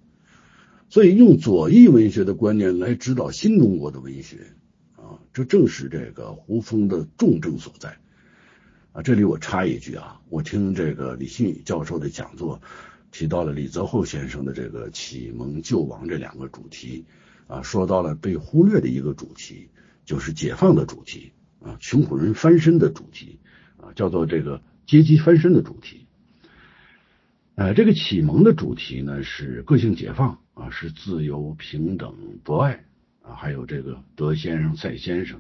[0.89, 4.53] 所以用左翼文学的观念来指导新中国的文学
[4.95, 7.97] 啊，这正是这个胡风的重症所在
[8.93, 9.01] 啊。
[9.01, 12.61] 这里我插一句啊，我听这个李新宇教授的讲座。
[13.11, 17.05] 提到了李泽厚先生的这个启蒙救亡这两个主题
[17.45, 19.69] 啊，说到了被忽略的一个主题，
[20.03, 23.37] 就是解放的主题啊，穷苦人翻身的主题
[23.77, 26.07] 啊，叫做这个阶级翻身的主题。
[27.53, 32.83] 呃，这个启蒙的主题呢是个性解放啊，是自由、平等、博爱
[33.21, 35.39] 啊，还有这个德先生、赛先生。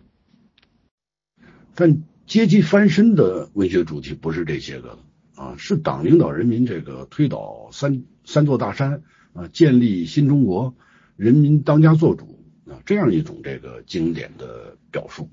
[1.73, 4.99] 但阶级翻身的文学主题不是这些个。
[5.35, 9.01] 啊，是党领导人民这个推倒三三座大山
[9.33, 10.75] 啊，建立新中国，
[11.15, 15.31] 人民当家作主啊，这样一种这个经典的表述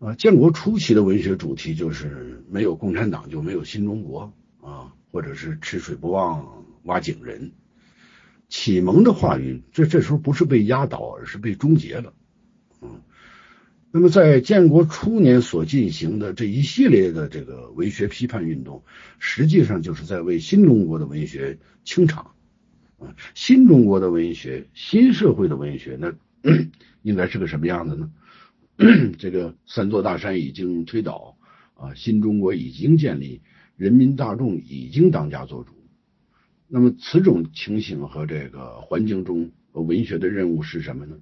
[0.00, 0.14] 啊。
[0.16, 7.52] 建国初期的文学主题就是没有共产党就没有新中国啊，或者是吃水不忘挖井人。
[8.50, 12.12] 启蒙的话语，这这时候不是被压倒，而是被终结了。
[13.96, 18.82] 那么，在建国初年所进行的这一系列的这个文学批判运动，
[19.20, 22.32] 实际上就是在为新中国的文学清场
[22.98, 23.14] 啊。
[23.36, 26.12] 新中国的文学，新社会的文学，那
[27.02, 28.10] 应该是个什么样的呢？
[29.16, 31.36] 这个三座大山已经推倒
[31.74, 33.42] 啊，新中国已经建立，
[33.76, 35.72] 人民大众已经当家作主。
[36.66, 41.16] 那么，此种情形和这个环境中，文学的任务是什么呢？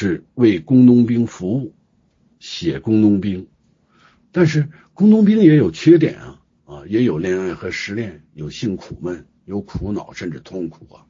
[0.00, 1.74] 是为工农兵服务，
[2.38, 3.48] 写工农兵，
[4.32, 11.04] 但是工农兵也有缺点啊啊，也有恋爱和失恋，有性苦闷，有苦恼甚至痛苦啊，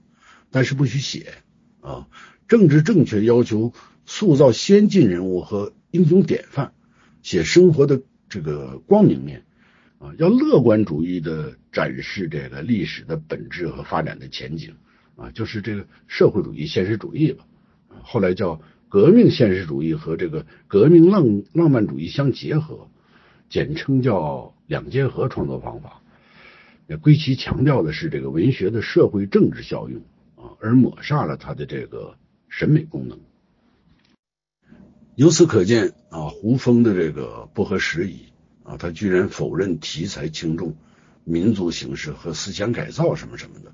[0.51, 1.35] 但是不许写
[1.81, 2.09] 啊。
[2.49, 3.73] 政治正确要求
[4.07, 6.73] 塑造先进人物和英雄典范，
[7.23, 9.45] 写生活的这个光明面
[10.01, 14.75] 啊，要乐观主义的展示这个历史的本质和发展的前景
[15.15, 17.47] 啊，就是这个社会主义现实主义吧。
[18.03, 22.89] 后来叫革命现实主义和这个革命浪浪漫主义相结合，
[23.49, 26.03] 简称叫两结合创作方法。
[27.01, 30.03] 归其强调的是这个文学的社会政治效用
[30.35, 32.17] 啊，而抹煞了它的这个
[32.49, 33.21] 审美功能。
[35.15, 38.25] 由此可见啊，胡风的这个不合时宜
[38.65, 40.75] 啊，他居然否认题材轻重、
[41.23, 43.73] 民族形式和思想改造什么什么的。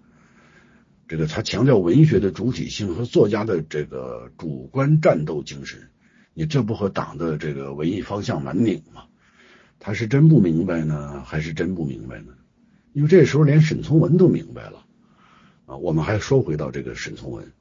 [1.08, 5.88] 这个他强调文学的主体性和作家的这个主观战斗精神，
[6.34, 9.04] 你这不和党的这个文艺方向蛮拧吗？
[9.78, 12.32] 他是真不明白呢，还是真不明白呢？
[12.92, 14.84] 因为这时候连沈从文都明白了
[15.66, 15.76] 啊。
[15.76, 17.52] 我们还说回到这个沈从文，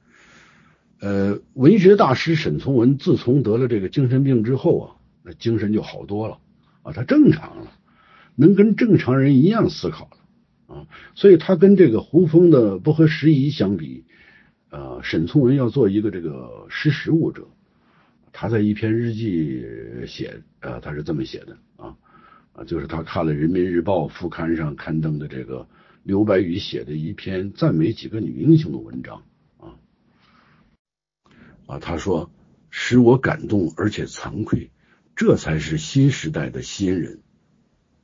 [0.98, 4.86] 呃，文学大师沈从文自从得了这个精神病之后啊，
[5.22, 6.38] 那精神就好多了
[6.82, 7.70] 啊，他正常了，
[8.34, 10.10] 能跟正常人一样思考。
[10.66, 14.04] 啊，所以他跟这个胡风的不合时宜相比，
[14.70, 17.48] 呃，沈从文要做一个这个识时务者。
[18.38, 19.64] 他在一篇日记
[20.06, 21.96] 写，呃，他是这么写的啊，
[22.52, 25.66] 啊，就是他看了《人民日报》副刊上刊登的这个
[26.02, 29.22] 刘白羽写的一篇赞美几个女英雄的文章
[29.56, 29.80] 啊，
[31.64, 32.30] 啊，他说
[32.68, 34.70] 使我感动而且惭愧，
[35.14, 37.20] 这才是新时代的新人。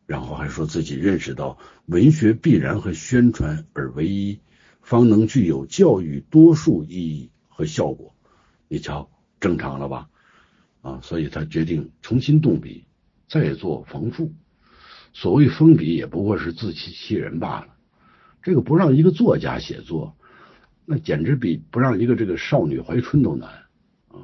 [0.07, 4.41] 然后还说自己认识到文学必然和宣传而为一，
[4.83, 8.15] 方能具有教育多数意义和效果。
[8.69, 9.11] 你瞧，
[9.41, 10.09] 正常了吧？
[10.83, 12.85] 啊，所以他决定重新动笔，
[13.29, 14.33] 再做缝复。
[15.13, 17.69] 所谓封笔，也不过是自欺欺人罢了。
[18.43, 20.17] 这个不让一个作家写作，
[20.85, 23.49] 那简直比不让一个这个少女怀春都难
[24.09, 24.19] 啊！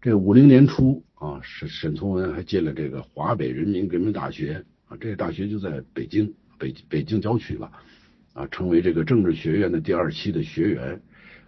[0.00, 4.64] 这五零年初啊，沈沈从文还进了这个华北人民革命大学。
[4.88, 7.72] 啊，这个大学就在北京，北北京郊区吧，
[8.32, 11.02] 啊，成为这个政治学院的第二期的学员，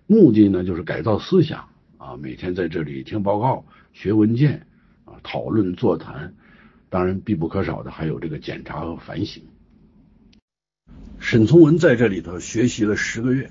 [0.06, 1.68] 目的呢就是改造思想，
[1.98, 4.66] 啊，每天在这里听报告、学文件，
[5.04, 6.34] 啊，讨论座谈，
[6.90, 9.42] 当然必不可少的还有这个检查和反省。
[11.20, 13.50] 沈从文在这里头学习了十个月，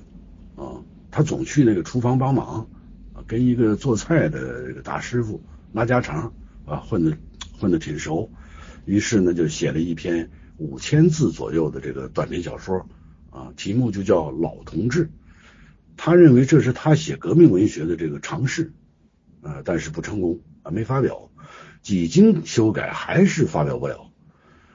[0.58, 2.68] 啊，他总去那个厨房帮忙，
[3.14, 6.34] 啊，跟一个做菜的这个大师傅拉家常，
[6.66, 7.18] 啊，混的
[7.58, 8.30] 混的挺熟。
[8.88, 12.88] 于是呢，就写了一篇五千字左右的这个短篇小说，
[13.30, 15.06] 啊，题目就叫《老同志》。
[15.98, 18.72] 他认为这是他写革命文学的这个尝试，
[19.42, 21.30] 啊，但是不成功，啊，没发表。
[21.82, 24.10] 几经修改还是发表不了。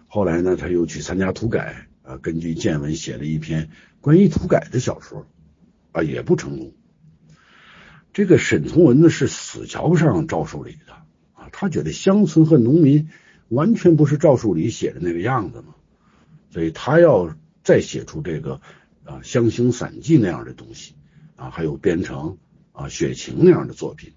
[0.08, 3.70] 后来呢，他又去参加土改啊，根据见闻写了一篇
[4.02, 5.26] 关于土改的小说
[5.92, 6.74] 啊，也不成功。
[8.12, 10.92] 这个沈从文呢是死瞧不上赵树理的
[11.32, 13.08] 啊，他觉得乡村和农民
[13.52, 15.74] 完全不是赵树理写的那个样子嘛，
[16.50, 18.62] 所以他要再写出这个
[19.04, 20.94] 啊《乡行散记》那样的东西
[21.36, 22.38] 啊，还有编成
[22.72, 24.14] 啊《雪晴》那样的作品。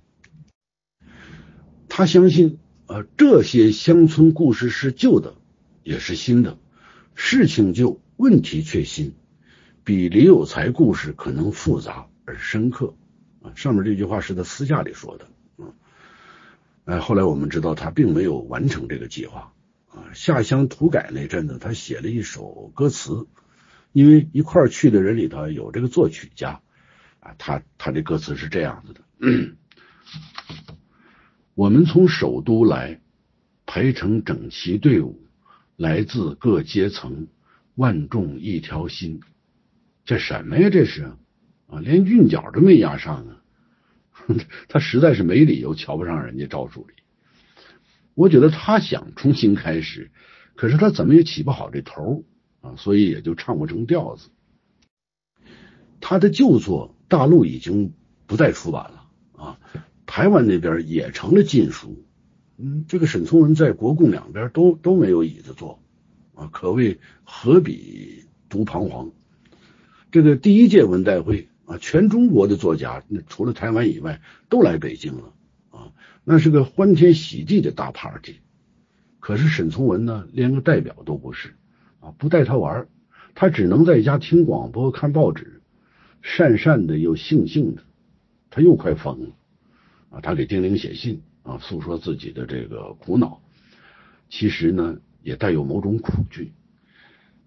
[1.90, 5.36] 他相信啊，这些乡村故事是旧的，
[5.84, 6.58] 也是新的，
[7.14, 9.16] 事情旧，问题却新，
[9.84, 12.96] 比李有才故事可能复杂而深刻。
[13.42, 15.28] 啊上面这句话是他私下里说的，
[16.86, 19.52] 哎，后来我们知道他并没有完成这个计划
[19.88, 20.14] 啊。
[20.14, 23.28] 下乡土改那阵子，他写了一首歌词，
[23.92, 26.62] 因为一块去的人里头有这个作曲家
[27.20, 29.02] 啊，他他这歌词是这样子的：
[31.56, 33.02] 我们从首都来，
[33.66, 35.20] 排成整齐队伍，
[35.76, 37.28] 来自各阶层，
[37.74, 39.22] 万众一条心。
[40.06, 40.70] 这什么呀？
[40.70, 41.14] 这是？
[41.68, 43.42] 啊，连韵脚都没押上啊！
[44.68, 46.94] 他实在是没理由瞧不上人家赵助理。
[48.14, 50.12] 我觉得他想重新开始，
[50.56, 52.24] 可是他怎么也起不好这头
[52.62, 54.30] 啊，所以也就唱不成调子。
[56.00, 57.94] 他的旧作大陆已经
[58.26, 59.60] 不再出版了啊，
[60.06, 62.06] 台湾那边也成了禁书。
[62.58, 65.84] 嗯，这个沈从文在国共两边都都没有椅子坐
[66.36, 69.12] 啊，可谓何比独彷徨。
[70.12, 71.50] 这个第一届文代会。
[71.66, 75.34] 啊，全中国的作家，那除了台湾以外，都来北京了
[75.72, 75.92] 啊，
[76.24, 78.38] 那是个欢天喜地的大 party。
[79.20, 81.56] 可是沈从文呢，连个代表都不是
[82.00, 82.88] 啊，不带他玩，
[83.34, 85.62] 他只能在家听广播、看报纸，
[86.24, 87.82] 讪讪的又悻悻的，
[88.52, 89.30] 他又快疯了
[90.12, 90.22] 啊！
[90.22, 93.42] 他给丁玲写信啊，诉说自己的这个苦恼，
[94.30, 96.54] 其实呢，也带有某种恐惧。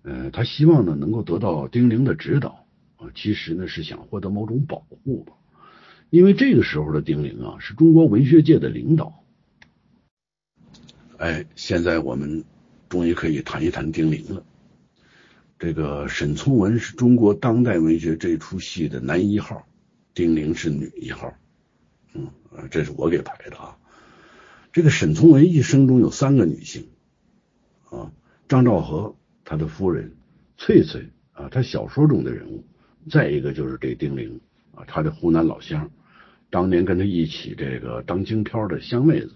[0.03, 2.67] 呃，他希望呢，能够得到丁玲的指导。
[2.99, 5.33] 啊，其实呢是想获得某种保护吧，
[6.11, 9.25] 因为这个时候的丁玲啊是中国文学界的领导。
[11.17, 12.45] 哎，现在我们
[12.89, 14.45] 终于可以谈一谈丁玲了。
[15.59, 19.67] 这个沈从文是中国当代文学这出戏的男一号，
[20.15, 21.33] 丁玲是女一号。
[22.15, 22.29] 嗯，
[22.71, 23.77] 这是我给排的啊。
[24.73, 26.89] 这个沈从文一生中有三个女性
[27.91, 28.13] 啊，
[28.49, 30.17] 张兆和他的夫人，
[30.57, 32.65] 翠翠啊，他小说中的人物。
[33.09, 34.41] 再一个就是这丁玲
[34.75, 35.91] 啊，他的湖南老乡，
[36.51, 39.35] 当年跟他一起这个当京漂的湘妹子，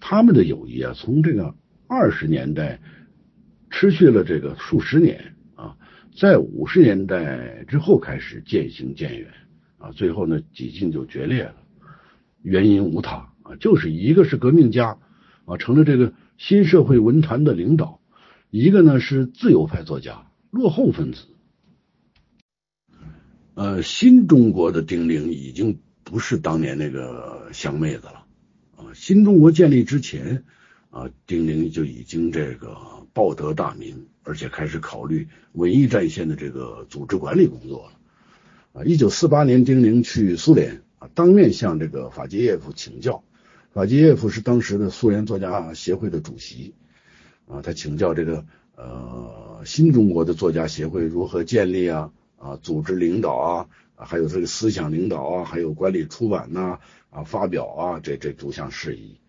[0.00, 1.54] 他们的友谊啊，从这个
[1.86, 2.80] 二十年代
[3.70, 5.76] 持续了这个数十年啊，
[6.16, 9.28] 在五十年代之后开始渐行渐远
[9.78, 11.54] 啊，最后呢几近就决裂了。
[12.42, 14.98] 原因无他啊，就是一个是革命家
[15.44, 18.00] 啊，成了这个新社会文坛的领导；
[18.50, 21.26] 一个呢是自由派作家，落后分子。
[23.58, 28.24] 呃，新中国的丁玲已经不是当年那个香妹子了
[28.76, 28.94] 啊！
[28.94, 30.44] 新中国建立之前
[30.90, 32.76] 啊，丁玲就已经这个
[33.12, 38.84] 报得大名，而且开始考虑文艺战线的这个组织管理工作了啊！
[38.84, 43.24] 一九四八年，丁玲去苏联啊，当面向这个法杰耶夫请教。
[43.72, 46.74] 法杰耶夫是当时的苏联作家协会的主席
[47.48, 48.46] 啊，他请教这个
[48.76, 52.12] 呃新中国的作家协会如何建立啊。
[52.38, 56.78] 啊，组织领导啊，还有这个思想领导啊，还有管理出版呐，
[57.10, 59.20] 啊，发表啊，这这诸项事宜。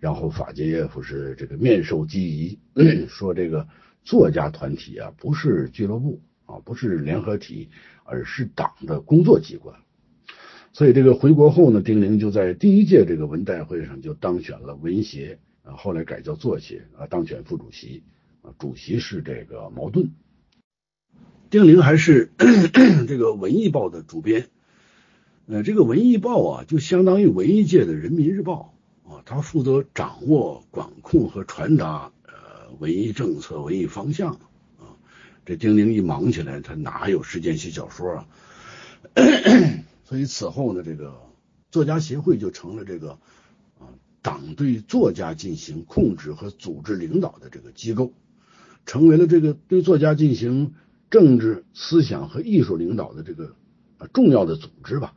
[0.00, 2.58] 然后法杰耶夫是这个面授机宜，
[3.08, 3.66] 说这个
[4.02, 7.70] 作家团体啊，不是俱乐部啊，不是联合体，
[8.04, 9.76] 而是党的工作机关。
[10.72, 18.02] 所以这个回国后呢，丁玲就在第一届这个文代会上就当选了文协，啊，后来改叫作协啊，当选副主席
[18.42, 20.10] 啊，主席是这个茅盾。
[21.50, 22.32] 丁玲还是
[23.06, 24.48] 这个文艺报的主编，
[25.46, 28.74] 呃，这个文艺报啊，就相当于文艺界的人民日报
[29.04, 34.32] 啊，他负责掌握、管控和传达呃文艺政策、文艺方向
[34.78, 34.98] 啊。
[35.44, 38.26] 这丁玲一忙起来，他哪有时间写小说啊？
[40.02, 41.20] 所以此后呢，这个
[41.70, 43.12] 作家协会就成了这个
[43.78, 43.86] 啊
[44.22, 48.12] 党对作家进行控制和组织领导的这个机构，
[48.86, 50.74] 成为了这个对作家进行。
[51.14, 53.54] 政治思想和艺术领导的这个
[53.98, 55.14] 啊重要的组织吧，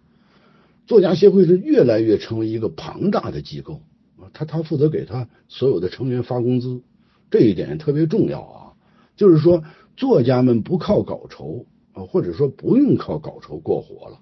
[0.85, 3.81] 作家协会是越来越成为一个庞大的机构
[4.15, 6.83] 啊，他他负责给他所有的成员发工资，
[7.31, 8.73] 这一点特别重要啊，
[9.15, 9.63] 就是说
[9.95, 14.19] 作家们不靠稿酬啊，或者说不用靠稿酬过活了，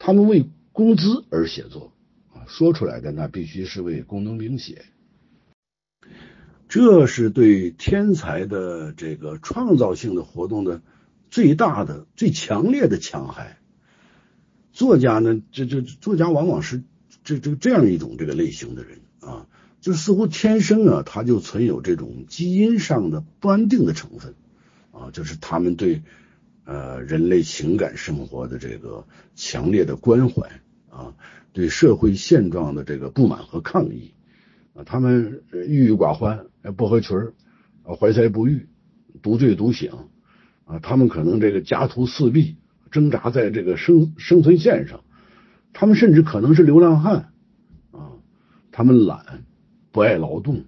[0.00, 1.92] 他们为工资而写作
[2.34, 4.84] 啊，说出来的那必须是为工农兵写。
[6.68, 10.82] 这是对天才的这个创造性的活动的
[11.30, 13.58] 最大的、最强烈的戕害。
[14.72, 16.82] 作家呢，这这作家往往是
[17.24, 19.46] 这这这样一种这个类型的人啊，
[19.80, 24.34] 就似乎天生啊，他就存有这种基因上的不安定的成分
[24.92, 26.02] 啊，就是他们对
[26.64, 30.60] 呃人类情感生活的这个强烈的关怀
[30.90, 31.14] 啊，
[31.52, 34.12] 对社会现状的这个不满和抗议。
[34.84, 37.34] 他们郁郁寡欢，不合群儿，
[37.98, 38.68] 怀才不遇，
[39.22, 39.90] 独醉独醒
[40.64, 40.78] 啊！
[40.78, 42.56] 他们可能这个家徒四壁，
[42.90, 45.02] 挣扎在这个生生存线上。
[45.72, 47.32] 他们甚至可能是流浪汉
[47.90, 48.12] 啊！
[48.70, 49.44] 他们懒，
[49.90, 50.64] 不爱劳动，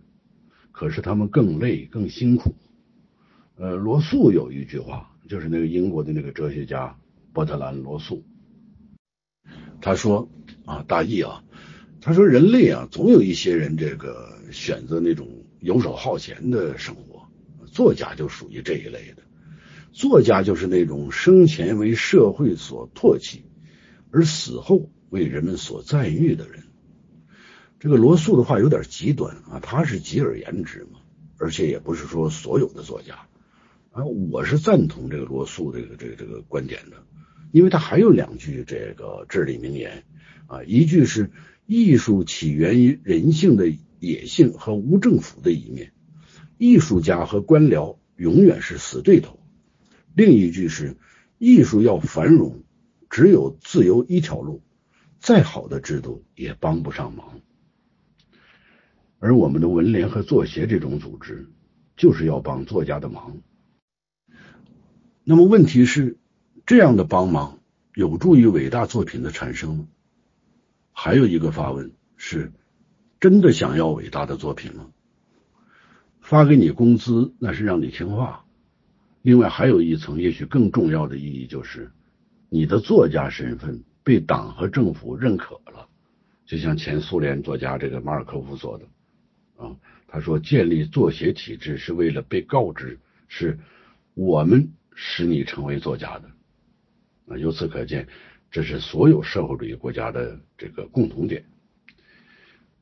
[0.72, 2.54] 可是他们更累更辛苦。
[3.56, 6.96] 呃，罗素有一句话，就是那个英国的那个哲学家
[7.32, 8.24] 伯特兰·罗素，
[9.80, 10.28] 他说
[10.64, 11.44] 啊，大意啊。
[12.02, 15.28] 他说：“人类啊，总有一些人这个选择那种
[15.60, 17.28] 游手好闲的生活，
[17.66, 19.22] 作家就属于这一类的。
[19.92, 23.44] 作家就是那种生前为社会所唾弃，
[24.10, 26.62] 而死后为人们所赞誉的人。”
[27.78, 31.00] 这个罗素的话有点极端啊，他是极而言之嘛，
[31.38, 33.26] 而且也不是说所有的作家
[33.92, 36.96] 啊，我是赞同这个罗素这个这个这个观点的，
[37.52, 40.02] 因为他还有两句这个至理名言
[40.46, 41.30] 啊，一句是。
[41.72, 45.92] 艺术起源于人性的野性和无政府的一面，
[46.58, 49.38] 艺术家和官僚永远是死对头。
[50.16, 50.96] 另一句是：
[51.38, 52.64] 艺术要繁荣，
[53.08, 54.62] 只有自由一条路，
[55.20, 57.40] 再好的制度也帮不上忙。
[59.20, 61.46] 而我们的文联和作协这种组织，
[61.96, 63.36] 就是要帮作家的忙。
[65.22, 66.18] 那么问题是，
[66.66, 67.60] 这样的帮忙
[67.94, 69.86] 有助于伟大作品的产生吗？
[71.02, 72.52] 还有一个发问是：
[73.20, 74.90] 真的想要伟大的作品吗？
[76.20, 78.44] 发给你工资那是让你听话。
[79.22, 81.90] 另外还有一层也许更重要的意义就是，
[82.50, 85.88] 你的作家身份被党和政府认可了。
[86.44, 88.84] 就像前苏联作家这个马尔科夫说的
[89.56, 89.74] 啊，
[90.06, 93.58] 他说建立作协体制是为了被告知是
[94.12, 96.30] 我们使你成为作家的
[97.26, 97.38] 啊。
[97.38, 98.06] 由此可见。
[98.50, 101.44] 这是所有社会主义国家的这个共同点。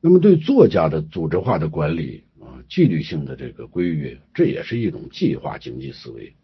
[0.01, 6.35] 那么，对作家的组织化的管理啊，纪律性的这个规约，这也是一种计划经济思维。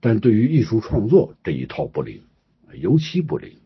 [0.00, 2.22] 但对于艺术创作这一套不灵，
[2.74, 3.58] 尤其不灵，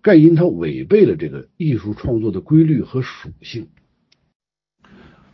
[0.00, 3.68] 盖因它违背了这个艺术创作的规律和属性。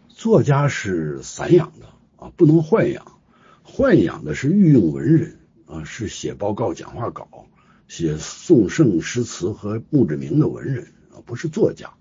[0.09, 3.21] 作家是散养的啊，不能豢养，
[3.65, 7.47] 豢养的是御用文人啊，是写报告、讲话稿。
[7.95, 11.95] 写宋圣诗词和墓志铭的文人啊，不是作家。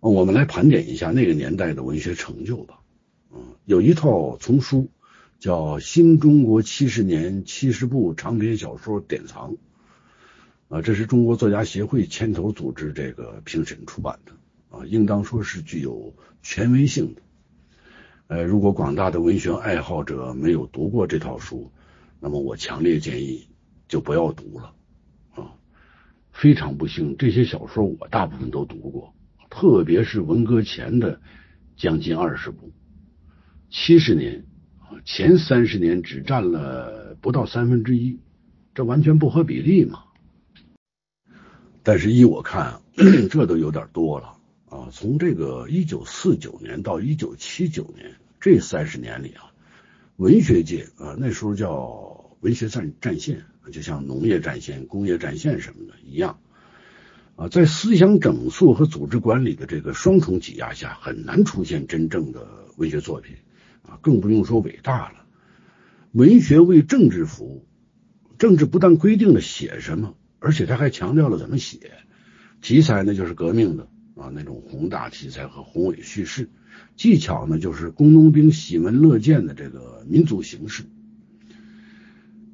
[0.00, 2.80] 我们来盘点一下那个年代的文学成就吧。
[3.32, 4.90] 嗯，有一套丛书
[5.38, 9.52] 叫《新中国七十年七十部长篇小说典藏》
[10.68, 14.32] 啊，这是中国作家协会牵头组织这个评审出版的
[14.76, 16.12] 啊，应当说是具有
[16.42, 17.22] 权威性的。
[18.26, 21.70] 呃，如果广大的文学爱好者没有读过这套书，
[22.18, 23.46] 那么我强烈建议。
[23.88, 24.74] 就不要读了
[25.34, 25.54] 啊！
[26.32, 29.14] 非常不幸，这些小说我大部分都读过，
[29.48, 31.20] 特别是文革前的
[31.76, 32.72] 将近二十部，
[33.70, 34.44] 七十年
[34.80, 38.18] 啊前三十年只占了不到三分之一，
[38.74, 40.02] 这完全不合比例嘛。
[41.82, 42.80] 但是依我看，
[43.30, 44.36] 这都有点多了
[44.68, 44.88] 啊！
[44.90, 49.52] 从这个一九四九年到一九七九年这三十年里啊，
[50.16, 53.44] 文学界啊那时候叫文学战战线。
[53.70, 56.38] 就像农业战线、工业战线什么的一样，
[57.34, 62.46] 啊，在思想整肃和组织管理的这个双重挤压下，很难出现真正的
[62.76, 63.36] 文学作品，
[63.82, 65.26] 啊，更不用说伟大了。
[66.12, 67.66] 文学为政治服务，
[68.38, 71.92] 政治不但规定了写什么，而且他还强调了怎么写。
[72.62, 76.46] 题材呢，就是革命的啊那种宏大题材和宏伟叙事；
[76.96, 80.84] 技巧呢，就是工农兵喜闻乐见的这个民族形式。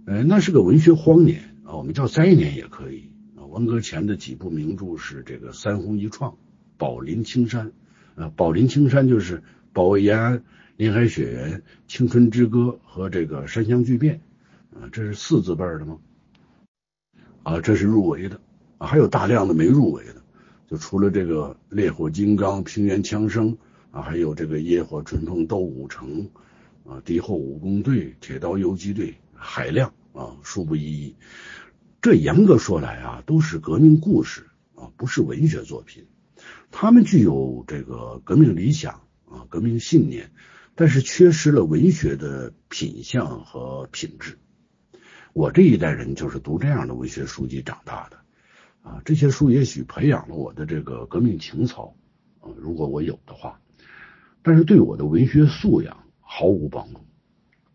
[0.04, 3.46] 呃，那是个文学荒年啊，我们叫灾年也可以啊。
[3.46, 6.32] 文革前的几部名著是这个《三红一创》
[6.76, 7.66] 《宝林青山》
[8.20, 9.38] 啊，《宝林青山》就是
[9.72, 10.34] 《保卫延安》
[10.76, 11.52] 《林海雪原》
[11.86, 14.20] 《青春之歌》和这个《山乡巨变》
[14.76, 15.98] 啊，这是四字辈的吗？
[17.44, 18.40] 啊，这是入围的
[18.78, 20.16] 啊，还有大量的没入围的，
[20.66, 23.52] 就除了这个《烈火金刚》《平原枪声》
[23.92, 26.28] 啊，还有这个《野火春风斗武城》
[26.90, 29.12] 啊，《敌后武工队》《铁道游击队》。
[29.42, 31.16] 海量啊，数不一一。
[32.00, 36.06] 这严格说来啊，都是革命故事啊，不是文学作品
[36.70, 40.32] 他们具有这个革命理想啊，革命信念，
[40.74, 44.38] 但是缺失了文学的品相和品质。
[45.32, 48.16] 我这一代人就是读这样的文学书籍长大的
[48.82, 51.94] 啊，这些书也许培养了我的这个革命情操
[52.40, 53.60] 啊，如果我有的话，
[54.42, 57.00] 但是对我的文学素养毫无帮助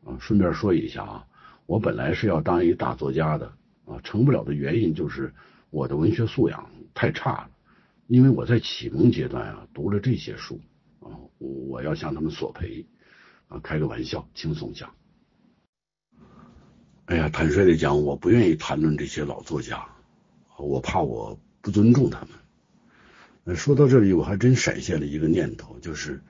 [0.04, 0.18] 啊。
[0.20, 1.28] 顺便说一下啊，
[1.68, 3.54] 我本来是要当一大作家的
[3.86, 5.32] 啊，成不了的原因就是
[5.70, 7.50] 我的文学素养太差了，
[8.08, 10.60] 因为我在启蒙阶段啊读了这些书
[11.02, 12.86] 啊，我要向他们索赔
[13.50, 14.90] 啊，开个玩笑，轻松讲。
[17.06, 19.88] 哎呀，坦率的讲，我不愿意谈论这些老作家，
[20.58, 22.26] 我怕我不尊重他
[23.46, 23.56] 们。
[23.56, 26.22] 说到这里，我还真闪现了一个念头，就是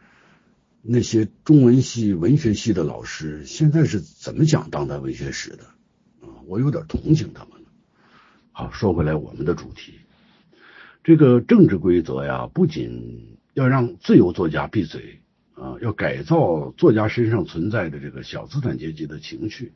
[0.90, 5.66] 那些中文系、文学系的老师现在是怎么讲当代文学史的？
[6.22, 7.68] 啊，我有点同情他们了。
[8.54, 9.96] 好，说回来，我们的主题，
[11.04, 15.20] 这个政治规则呀，不仅要让自由作家闭嘴
[15.56, 19.74] 啊，要改造作家身上存在的这个小资产阶级的情绪。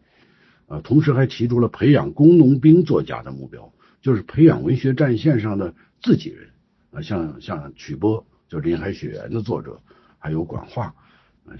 [0.68, 6.52] 啊，同时还提出了培养工农兵作家的目标，就是培养文学战线上的自己人
[6.92, 9.82] 啊，像像曲波，就《林海雪原》的作者，
[10.18, 10.96] 还有管化，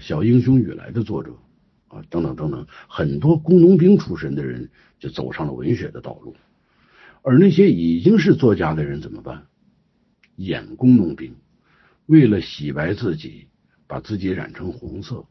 [0.00, 1.36] 小英雄雨来的作者
[1.88, 6.36] 啊，等等等等，很多工农兵出身的人就走上了文学的道路，
[7.22, 9.46] 而那些已经是作家的人怎么办？
[10.36, 11.36] 演工农兵，
[12.06, 13.48] 为了洗白自己，
[13.86, 15.26] 把自己染成红色，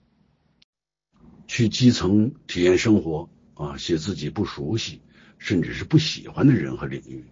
[1.48, 3.30] 去基层体验生活。
[3.54, 5.02] 啊，写自己不熟悉，
[5.38, 7.24] 甚至是不喜欢的人和领域，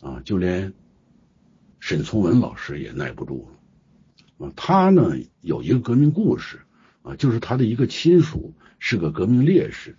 [0.00, 0.74] 啊，就连
[1.78, 3.48] 沈从文老师也耐不住。
[4.38, 6.60] 啊，他呢有一个革命故事，
[7.02, 9.96] 啊，就是他的一个亲属是个革命烈士，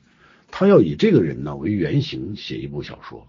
[0.51, 3.27] 他要以这个人呢为原型写一部小说。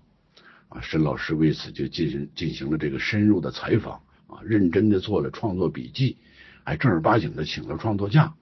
[0.68, 6.18] 啊，沈老师为此就进行进行了这个深入的采访，啊，认真的做了创作笔记，
[6.62, 8.34] 还正儿八经的请了创作假，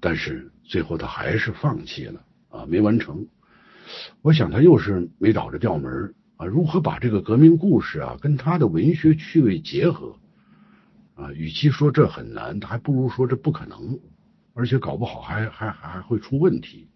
[0.00, 2.24] 但是最后他还是放弃了。
[2.48, 3.28] 啊，没完成。
[4.22, 6.46] 我想他又是没找着调门啊。
[6.46, 10.16] 如何把这个革命故事啊跟他的文学趣味结合
[11.20, 11.32] 啊？
[11.32, 14.00] 与其说这很难，他还不如说这不可能，
[14.54, 16.88] 而且搞不好还还还会出问题。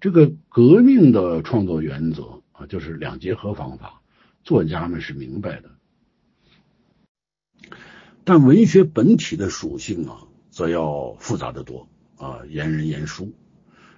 [0.00, 4.02] 这个革命的创作原则啊，就是两结合方法，
[4.42, 5.70] 作家们是明白的。
[8.24, 13.34] 但文学本体的属性啊，则要复杂的多啊，言人言书。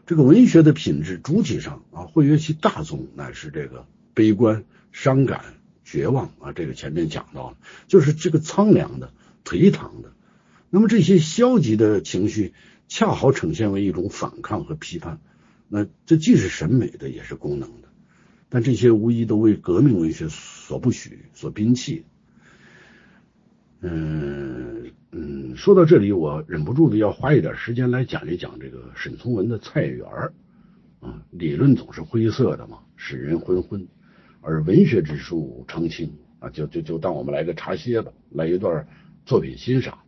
[0.04, 5.44] 这个文学的品质主体上啊，会约其大宗乃是这个悲观、伤感、
[5.84, 6.52] 绝望啊。
[6.52, 7.56] 这个前面讲到了，
[7.86, 9.12] 就是这个苍凉的、
[9.44, 10.12] 颓唐的。
[10.70, 12.54] 那么这些消极的情绪，
[12.88, 15.20] 恰好呈现为一种反抗和批判。
[15.68, 17.88] 那这既是审美的，也是功能的。
[18.48, 22.04] 但这些无疑都为革命文学所不许、所摒弃。
[23.80, 30.32] 嗯嗯，说到这里，我忍不住的要花一点时间来讲一讲这个沈从文的菜园儿
[31.00, 31.22] 啊。
[31.30, 33.88] 理论总是灰色的嘛，使人昏昏，
[34.40, 38.86] 而文学之树澄清啊，就就就当我们来个茶歇吧，来一段
[39.24, 40.00] 作品欣赏。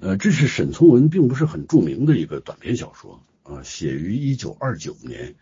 [0.00, 5.34] 呃，这是沈从文并不是很著名的一个短篇小说啊，写于一九二九年，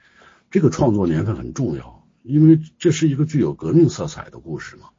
[0.50, 4.90] 这个创作年份很重要，因为这是一个具有革命色彩的故事嘛。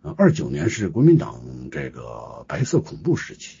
[0.00, 1.42] 呃二九年是国民党
[1.72, 3.58] 这个白色恐怖时期，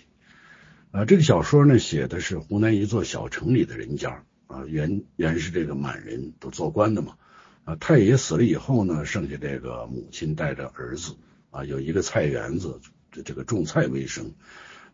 [0.92, 7.16] 啊，这个小说呢写的是湖南一座小城里的人家，啊，原原是这个满人都做官的嘛，
[7.64, 11.14] 啊，太爷死了以后呢，剩下这个母亲带着儿子，
[11.58, 12.80] 啊，有一个菜园子，
[13.10, 14.32] 这这个种菜为生，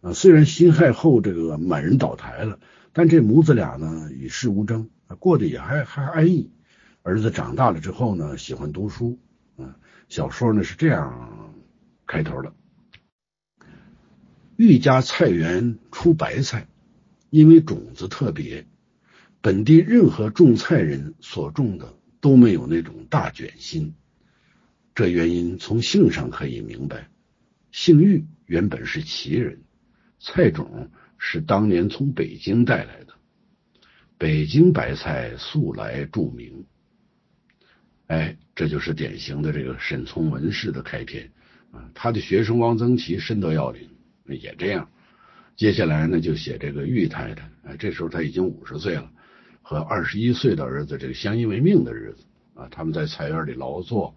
[0.01, 2.59] 啊，虽然辛亥后这个满人倒台了，
[2.95, 4.89] 但这母子俩呢与世无争，
[5.19, 6.51] 过得也还还安逸。
[7.03, 9.19] 儿子长大了之后呢，喜欢读书，
[9.59, 9.75] 嗯。
[10.09, 11.55] 小说呢是这样
[12.07, 12.55] 开头的：
[14.57, 16.67] 玉家菜园出白菜，
[17.29, 18.67] 因为种子特别，
[19.43, 21.93] 本地任何种菜人所种的
[22.23, 23.95] 都没有那种大卷心。
[24.95, 27.09] 这原因从姓上可以明白，
[27.73, 29.61] 姓玉原本是旗人，
[30.21, 30.89] 菜种
[31.19, 33.13] 是当年从北京带来的。
[34.17, 36.65] 北京白菜素来著名。
[38.07, 41.29] 哎，这就是典型的这个沈从文式的开篇
[41.73, 41.91] 啊。
[41.93, 43.91] 他的学生汪曾祺深得要领，
[44.27, 44.89] 也这样。
[45.57, 49.11] 接下来呢，就写这个玉太太，哎，这时候他已经五十岁了，
[49.63, 52.25] 和二十一岁的儿子这个相依为命的日子
[52.55, 52.69] 啊。
[52.71, 54.15] 他们在菜园里劳作，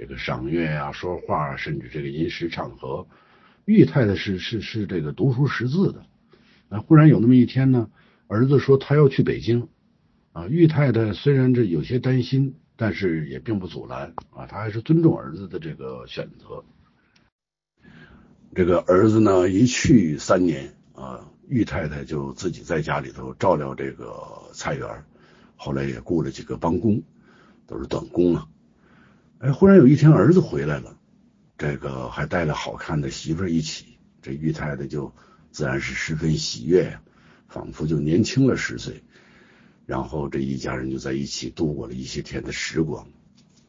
[0.00, 3.06] 这个赏月啊，说话，甚至这个吟诗唱和。
[3.66, 6.06] 玉太太是是是这个读书识字的。
[6.70, 7.90] 啊，忽然有那么一天呢，
[8.26, 9.68] 儿子说他要去北京
[10.32, 10.46] 啊。
[10.46, 12.54] 玉太太虽然这有些担心。
[12.82, 16.64] 但是也并不阻拦啊，他还是尊重儿子的这个选择。
[18.54, 24.16] 这个儿子呢一去三年啊，玉太太就自己在家里头照料这个
[24.54, 24.88] 菜园，
[25.56, 27.02] 后来也雇了几个帮工，
[27.66, 28.48] 都是短工啊。
[29.40, 30.94] 哎，忽然有一天儿子回来了，
[31.56, 35.10] 这个还带了好看的媳妇一起，这玉太太就
[35.50, 37.00] 自然是十分喜悦呀，
[37.48, 39.02] 仿佛就年轻了十岁。
[39.86, 43.08] 然后这一家人就在一起度过了一些天的时光。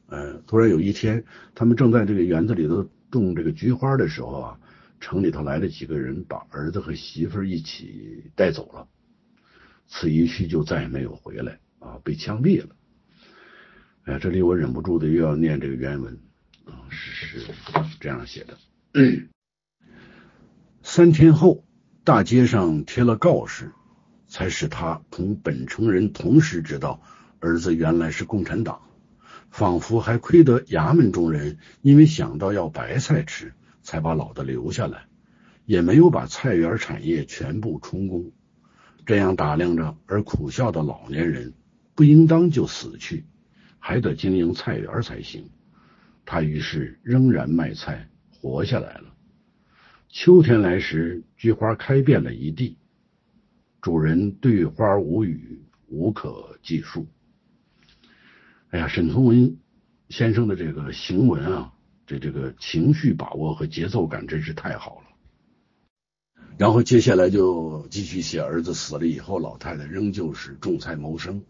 [0.08, 1.24] 呃，突然有一天，
[1.56, 4.60] 他们正在这个园子里头种这个菊花的时候啊，
[5.00, 8.90] 城里头来了几个人，把儿子和媳妇一起带走了。
[9.88, 12.76] 此一去就再也没有回来啊，被枪毙了。
[14.20, 16.20] 这里我忍不住的又要念这个原文
[16.66, 17.48] 啊，是是
[18.00, 18.58] 这样写的。
[20.84, 21.64] 三天后，
[22.04, 23.72] 大街上贴了告示。
[24.34, 27.02] 才使他同本城人同时知道
[27.42, 28.80] 儿子原来是共产党，
[29.50, 33.54] 仿佛还亏得衙门中人因为想到要白菜吃，
[33.84, 35.08] 才把老的留下来，
[35.66, 38.32] 也没有把菜园产业全部充公。
[39.06, 41.54] 这样打量着而苦笑的老年人，
[41.94, 43.26] 不应当就死去，
[43.82, 45.50] 还得经营菜园才行。
[46.24, 49.14] 他于是仍然卖菜，活下来了。
[50.08, 52.78] 秋天来时，菊花开遍了一地。
[53.82, 57.08] 主人对花无语，无可计数。
[58.70, 59.58] 哎呀，沈从文
[60.10, 61.74] 先生的这个行文啊，
[62.06, 65.08] 这这个情绪把握和节奏感真是太好了。
[66.58, 71.42] 然后接下来就继续写儿子死了以后，老太太仍旧是种菜谋生。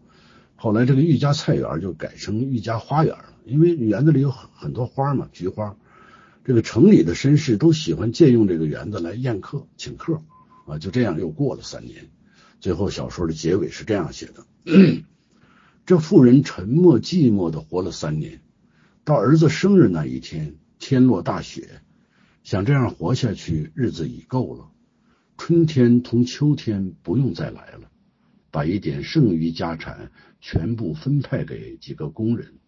[0.62, 5.76] 后来这个玉家菜园就改成玉家花园了，因为园子里有很很多花嘛，菊花。
[6.44, 10.22] 这个城里的绅士都喜欢借用这个园子来宴客请客
[10.68, 12.10] 啊，就这样又过了三年。
[12.60, 14.46] 最后，小说的结尾是这样写的：
[15.84, 18.40] 这妇人沉默寂寞的活了三年，
[19.02, 21.80] 到儿子生日那一天，天落大雪，
[22.44, 24.68] 想这样活下去，日子已够了。
[25.36, 27.90] 春天同秋天不用再来了，
[28.52, 32.58] 把一点剩余家产全部分派给几个工人。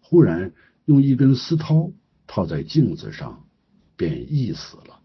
[0.00, 0.52] 忽然
[0.86, 1.92] 用一根丝绦
[2.26, 3.46] 套在镜子上，
[3.96, 5.00] 便缢死了。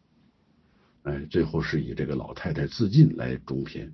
[1.04, 3.94] 哎，最后是以这个老太太自尽来终篇。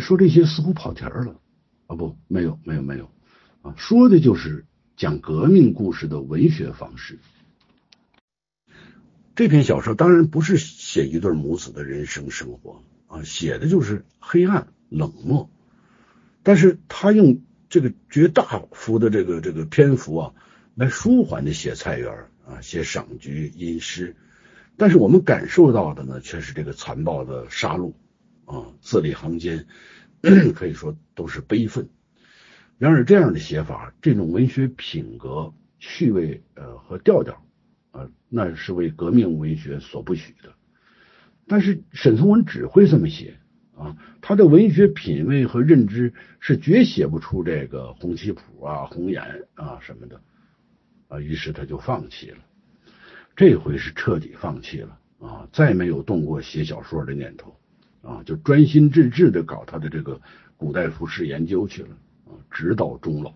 [0.00, 1.40] 说这些似乎跑题儿了
[1.86, 1.96] 啊！
[1.96, 3.10] 不，没有，没有，没有
[3.62, 3.74] 啊！
[3.76, 4.64] 说的就是
[4.96, 7.18] 讲革命故事的文学方式。
[9.34, 15.50] 这篇小说当然不是写一对母子的人生生活啊，写的就是黑暗、冷漠。
[16.42, 20.34] 但是他用这个绝大幅的这个这个篇幅啊，
[20.74, 22.12] 来舒缓的写菜园
[22.46, 24.16] 啊，写赏菊吟诗。
[24.76, 27.92] 但是我们感受到的呢，却是这个残暴的杀戮。
[28.44, 29.66] 啊，字里行间
[30.54, 31.88] 可以说都是悲愤。
[32.76, 37.46] 然而，这样的写法，这种文学品格、趣味呃和调调
[37.92, 40.52] 啊，那是为革命文学所不许的。
[41.46, 43.38] 但是，沈从文只会这么写
[43.76, 49.22] 啊，他的文学品味和认知是绝写不出这个红旗谱啊、红颜
[49.54, 50.20] 啊什么的
[51.08, 52.38] 啊，于是他就放弃了。
[53.34, 57.56] 这回是彻底放弃了啊，再没有动过写小说的念头。
[58.02, 60.20] 啊，就专心致志的搞他的这个
[60.56, 61.90] 古代服饰研究去了
[62.26, 63.32] 啊，直到终老。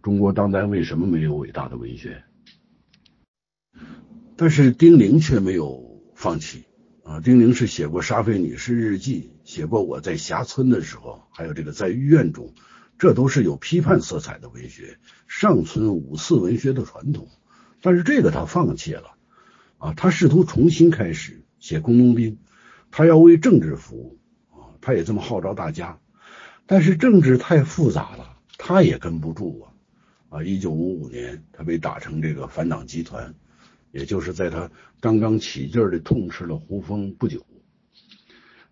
[0.00, 2.24] 中国当代为什么没有伟大的文学？
[4.36, 6.64] 但是丁玲却没有放弃
[7.08, 7.20] 啊。
[7.20, 12.52] 丁玲是写过《沙菲女士日记》，写过我在霞村的时候，还有这个在医院中，
[12.98, 17.28] 这都是有批判色彩的文学，上存五四文学的传统。
[17.80, 19.14] 但是这个他放弃了
[19.78, 22.38] 啊，他试图重新开始写工农兵。
[22.90, 24.18] 他要为政治服务
[24.50, 26.00] 啊，他也这么号召大家，
[26.66, 30.42] 但是政治太复杂了，他也跟不住啊啊！
[30.42, 33.34] 一九五五年，他被打成这个反党集团，
[33.90, 34.70] 也就是在他
[35.00, 37.44] 刚刚起劲儿的痛斥了胡风不久，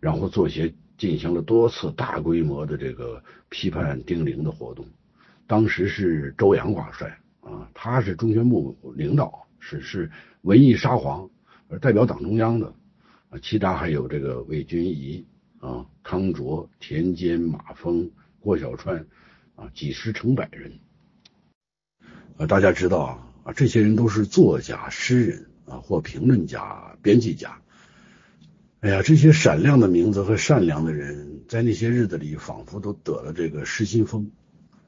[0.01, 4.87] 然后作协进行了多次大规模的这个批判丁玲的活动，
[5.47, 10.11] 当时是周扬挂帅啊，他是中宣部领导，是是
[10.43, 11.29] 文艺沙皇，
[11.81, 12.73] 代表党中央的。
[13.29, 15.27] 啊，其他还有这个魏君仪
[15.59, 18.09] 啊、康卓、田间、马峰、
[18.39, 19.05] 郭小川
[19.57, 20.79] 啊，几十成百人
[22.37, 22.47] 啊。
[22.47, 27.61] 大家知道啊，啊，这些人都是作家、诗人啊，或评论家、编辑家。
[28.81, 34.33] 哎呀，这些闪亮的名字和善良的人，在那些日子里，仿佛都得了这个失心疯。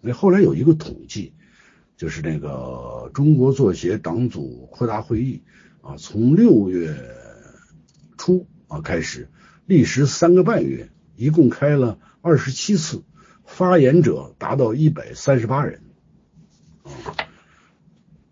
[0.00, 1.32] 那后来有一个统计，
[1.96, 5.44] 就是那个中国作协党组扩大会议
[5.80, 7.14] 啊，从六月。
[8.20, 9.28] 初啊，开始
[9.64, 13.04] 历时三个半月，一共开了二十七次，
[13.44, 15.80] 发言者达到一百三十八人
[16.82, 17.28] 啊。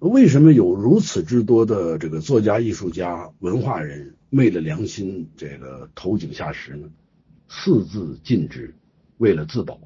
[0.07, 6.91] 为什么有如此之多的这个作家、艺术家、文化人昧了良心，这个投井下石呢？
[7.49, 8.75] 四字禁止，
[9.19, 9.81] 为了自保。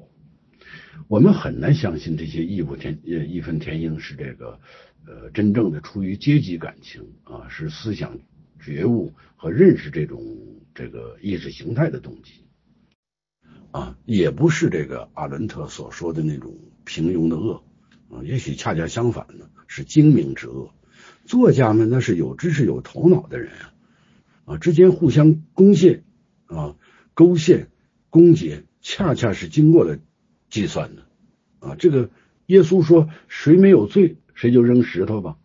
[1.07, 4.59] 我们很难相信这些义愤填呃义愤填膺是这个
[5.05, 8.17] 呃真正的出于阶级感情啊，是思想
[8.59, 10.21] 觉悟和认识这种
[10.73, 12.45] 这个意识形态的动机
[13.71, 17.63] 啊，也不是这个阿伦特所说的那种平庸的恶
[18.11, 20.73] 啊，也许恰恰相反呢，是精明之恶。
[21.25, 23.73] 作家们那是有知识有头脑的人啊
[24.45, 26.03] 啊，之间互相攻陷
[26.45, 26.75] 啊。
[27.13, 27.67] 勾陷、
[28.09, 29.99] 攻讦，恰恰是经过了
[30.49, 31.05] 计算的
[31.59, 31.75] 啊！
[31.75, 32.09] 这个
[32.45, 35.37] 耶稣说：“谁没有罪，谁就扔石头吧。”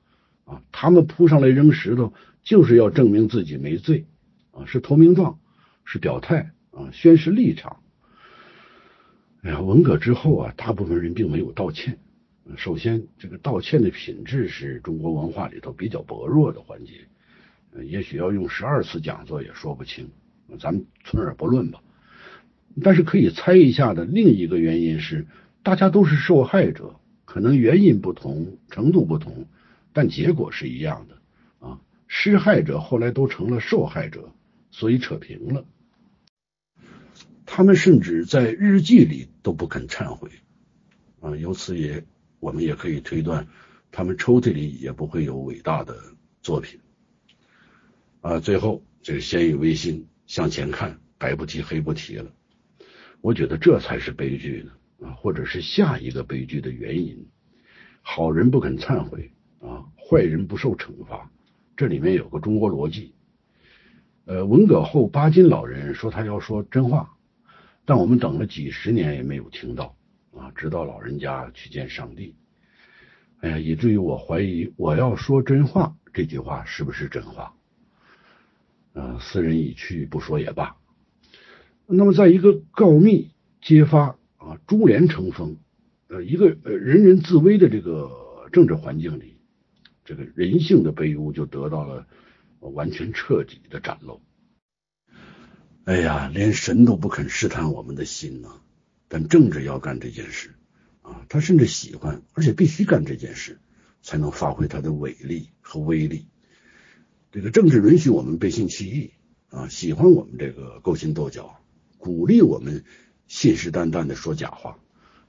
[0.46, 2.14] 啊，他们扑上来扔石头，
[2.44, 4.06] 就是要证明自己没罪
[4.52, 5.40] 啊，是投名状，
[5.84, 7.82] 是表态啊，宣示立场。
[9.42, 11.98] 哎呀，文革之后啊，大部分人并没有道歉。
[12.56, 16.92] 首先，这个道歉的品质是中国文化里头比较薄弱的环节，
[17.84, 20.10] 也许要用十二次讲座也说不清。
[20.60, 21.82] 咱们存而不论吧，
[22.80, 25.26] 但是可以猜一下的另一个原因是，
[25.64, 29.46] 大家都是受害者，可能原因不同，程度不同，
[29.92, 31.80] 但结果是一样的啊。
[32.06, 34.30] 施害者后来都成了受害者，
[34.70, 35.64] 所以扯平了。
[37.44, 40.30] 他们甚至在日记里都不肯忏悔
[41.20, 42.04] 啊，由此也
[42.40, 43.46] 我们也可以推断，
[43.90, 45.96] 他们抽屉里也不会有伟大的
[46.42, 46.80] 作品
[48.20, 48.38] 啊。
[48.38, 50.06] 最后，这个先以为心。
[50.26, 52.32] 向前看，白不提黑不提了。
[53.20, 57.28] 我觉得这才是悲剧呢，啊，或者是下一个悲剧的原因。
[58.02, 59.30] 好人不肯忏悔
[59.60, 61.30] 啊，坏人不受惩罚，
[61.76, 63.14] 这里面有个中国逻辑。
[64.24, 67.16] 呃，文革后，巴金老人说他要说真话，
[67.84, 69.95] 但我们等了几十年也没有听到
[70.38, 72.36] 啊，直到老人家去见上帝。
[73.40, 77.54] 哎呀，以至于我怀疑我要说真话这句话是不是真话。
[78.92, 80.76] 啊，斯人已去，不说也罢。
[81.86, 83.30] 那么，在一个告密
[83.60, 85.58] 揭发啊，株连成风，
[86.08, 89.36] 呃，一个呃人人自危的这个政治环境里，
[90.04, 92.06] 这个人性的卑污就得到了
[92.60, 94.22] 完全彻底的展露。
[95.84, 98.48] 哎呀，连神都不肯试探我们的心呢，
[99.08, 100.54] 但政治要干这件事
[101.02, 103.60] 啊，他甚至喜欢，而且必须干这件事，
[104.02, 106.26] 才能发挥他的伟力和威力。
[107.30, 109.12] 这个政治允许我们背信弃义
[109.50, 111.60] 啊，喜欢我们这个勾心斗角，
[111.98, 112.84] 鼓励我们
[113.26, 114.78] 信誓旦旦的说假话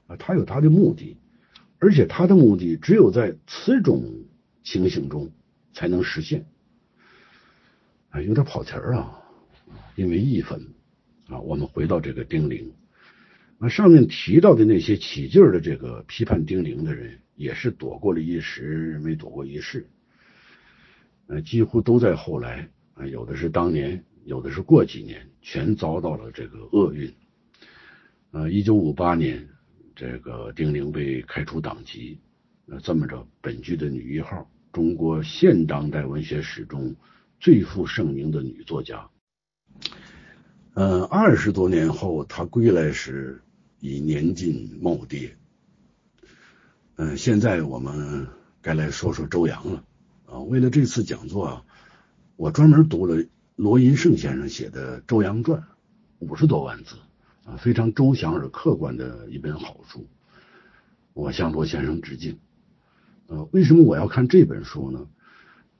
[0.06, 1.16] 啊，他有他的目的，
[1.78, 4.24] 而且他的目的只有在此种
[4.64, 5.30] 情形中
[5.72, 6.46] 才能实现
[8.10, 9.22] 啊，有点跑题儿啊，
[9.94, 10.74] 因为义愤
[11.28, 12.72] 啊，我们回到这个丁玲
[13.58, 19.88] 啊，上面提到的那些起劲儿的这个批判丁玲的人，也是躲过了一时，没躲过一世。
[21.26, 27.12] 呃，几乎都在后来啊，有的是当年，有的是过几年，全遭到了这个厄运。
[28.30, 29.48] 呃，一九五八年，
[29.96, 32.20] 这个丁玲被开除党籍。
[32.64, 36.94] 那这么着，本剧的女一号，中国现当代文学史中
[37.40, 39.08] 最负盛名的女作家。
[40.74, 43.42] 嗯，二十多年后，她归来时
[43.80, 45.30] 已年近耄耋。
[46.96, 48.26] 嗯，现在我们
[48.60, 49.84] 该来说说周扬了。
[50.26, 51.64] 啊，为了这次讲座啊，
[52.36, 53.24] 我专门读了
[53.56, 55.60] 罗银胜先生写的《周扬传》，
[56.18, 56.96] 五十多万字
[57.44, 60.06] 啊，非常周详而客观的一本好书。
[61.14, 62.38] 我向罗先生致敬。
[63.28, 65.08] 呃，为什么我要看这本书呢？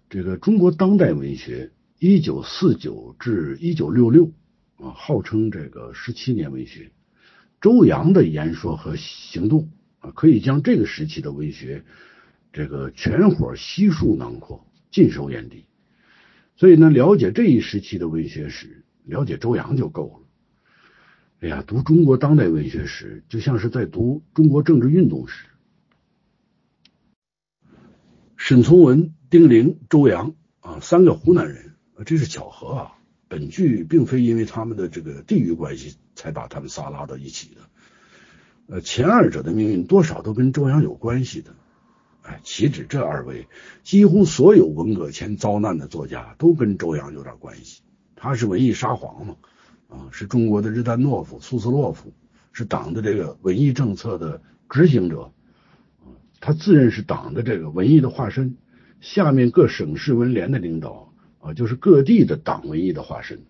[0.08, 4.32] 这个中国当代文学，一九四九至一九六六
[4.76, 6.92] 啊，号称这个十七年文学。
[7.60, 11.84] 周扬的言说和行动啊，可以将这个时期的文学。
[12.52, 15.66] 这个全伙悉数囊括，尽收眼底。
[16.56, 20.26] 所以呢，了解这一时期的文学史，了解周扬就够了。
[21.40, 25.46] 哎呀，读中国当代文学史，就像是在读中国政治运动史。
[28.36, 31.74] 沈从文、丁玲、周扬啊，三个湖南人，
[32.06, 32.97] 这是巧合啊。
[33.28, 37.60] 本剧并非因为他们的这个地域关系才把他们仨拉到一起的。
[38.66, 41.54] 呃，前二者的命运多少都跟周扬有关系的。
[42.22, 43.48] 哎岂止这二位，
[43.84, 47.80] 几乎所有文革前遭难的作家都跟周扬有点关系。
[48.16, 49.36] 他是文艺沙皇嘛，
[49.88, 52.12] 啊，是中国的日丹诺夫、苏斯洛夫，
[52.52, 55.32] 是党的这个文艺政策的执行者，
[56.40, 58.56] 他自认是党的这个文艺的化身。
[59.00, 61.07] 下面各省市文联的领导
[61.40, 63.40] 啊，就是各地的党文艺的化身。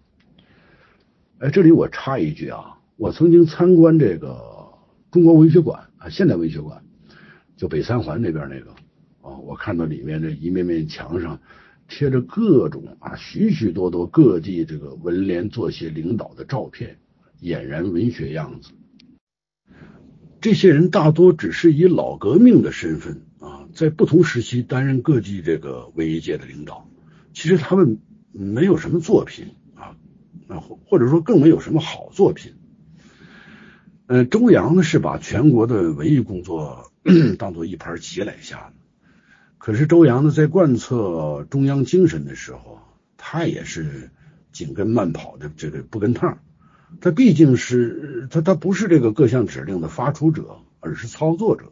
[1.39, 4.73] 哎，这里我插一句啊，我曾经参观这个
[5.11, 6.83] 中国文学馆啊，现代文学馆。
[7.57, 8.71] 就北三环那边那个
[9.21, 11.41] 啊，我看到里面这一面面墙上
[11.89, 16.99] 贴着各种啊许许多多各地这个文联作协领导的照片，
[17.41, 18.71] 俨然文学样子。
[20.41, 26.89] 这些人大多只是以老革命的身份啊，在不同时期担任各地这个文艺界的领导。
[27.39, 28.01] 其实他们
[28.33, 29.95] 没有什么作品啊，
[30.49, 32.55] 啊或者说更没有什么好作品。
[34.09, 36.91] 呃，周扬呢是把全国的文艺工作
[37.39, 38.73] 当做一盘棋来下的。
[39.57, 42.81] 可是周扬呢在贯彻中央精神的时候，
[43.17, 44.11] 他也是
[44.51, 46.41] 紧跟慢跑的这个不跟趟。
[47.01, 51.71] 他毕竟是他，他不是这个各项指令的发出者，而是操作者。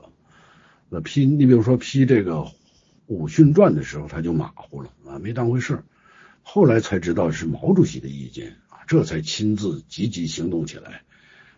[0.89, 2.35] 那批你比如说批这个
[3.07, 5.83] 《武训传》的时候，他就马虎了啊，没当回事。
[6.43, 11.03] 后来才知道是毛主席的意见啊，这才亲自积极行动起来。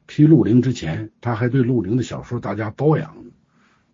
[0.07, 3.30] 批陆凌之前，他还对陆凌的小说大加褒扬呢。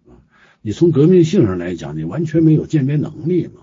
[0.09, 0.20] 啊，
[0.62, 3.62] 你从革命性上来讲，你完全没有鉴别能力嘛。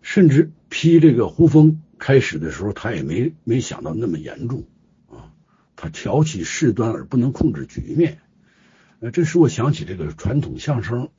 [0.00, 1.82] 甚至批这个胡风。
[1.98, 4.64] 开始的时候，他也没没想到那么严重
[5.08, 5.30] 啊，
[5.76, 8.21] 他挑起事端而不能控制局面，
[9.02, 11.10] 呃，这使我想起这个传统相声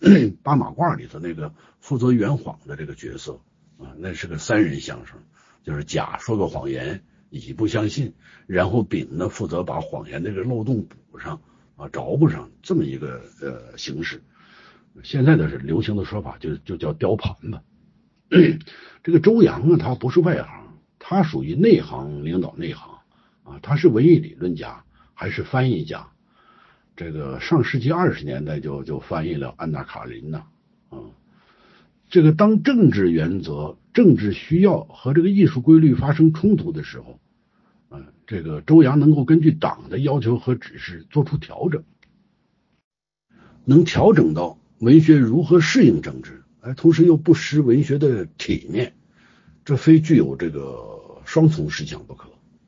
[0.42, 3.42] 八马褂里头那个负责圆谎的这个角色
[3.78, 5.18] 啊，那是个三人相声，
[5.64, 8.14] 就是甲说个谎言，乙不相信，
[8.48, 11.42] 然后丙呢负责把谎言这个漏洞补上
[11.76, 14.24] 啊，着不上这么一个呃形式。
[15.04, 17.64] 现在的是流行的说法就就叫雕盘吧。
[19.04, 20.80] 这个周扬啊，他不是外行。
[21.00, 23.00] 他属于内行领导内行
[23.44, 26.13] 啊，他是文艺理论家还是翻译家？
[26.96, 30.46] 这个上世纪二十年代就就翻译了《安娜卡琳娜》
[30.96, 31.12] 啊。
[32.10, 37.20] 这个当政治原则、政治需要和这个艺术规律发生冲突的时候，
[37.90, 41.84] 啊，这个周扬能够根据党的要求和指示做出调整，
[43.66, 48.94] 能调整到文学如何适应政治，哎，同时又不失文学的体面，
[49.66, 50.92] 这非具有这个。
[51.26, 52.28] 双重思想不可。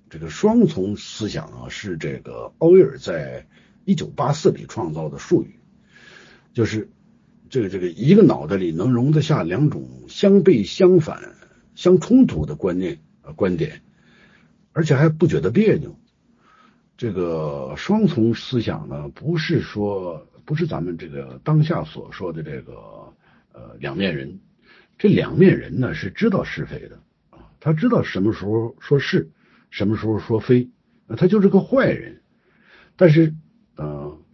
[0.10, 3.46] 这个双重思想啊，是这个奥威尔在
[3.86, 5.60] 一九八四里创造的术语，
[6.54, 6.90] 就是
[7.50, 11.36] 这个这个一个脑袋里能容得下两种相悖、相反、
[11.76, 13.82] 相冲突的观念呃观点，
[14.74, 15.96] 而且还不觉得别扭。
[16.98, 23.14] 这个双重思想呢，不是说不是咱们这个当下所说的这个
[23.54, 24.40] 呃两面人，
[24.98, 27.52] 这两面人呢是知道是非的啊。
[27.60, 29.30] 他知道什么时候说是，
[29.70, 30.70] 什么时候说非，
[31.18, 32.22] 他就是个坏人。
[32.98, 33.36] 但是，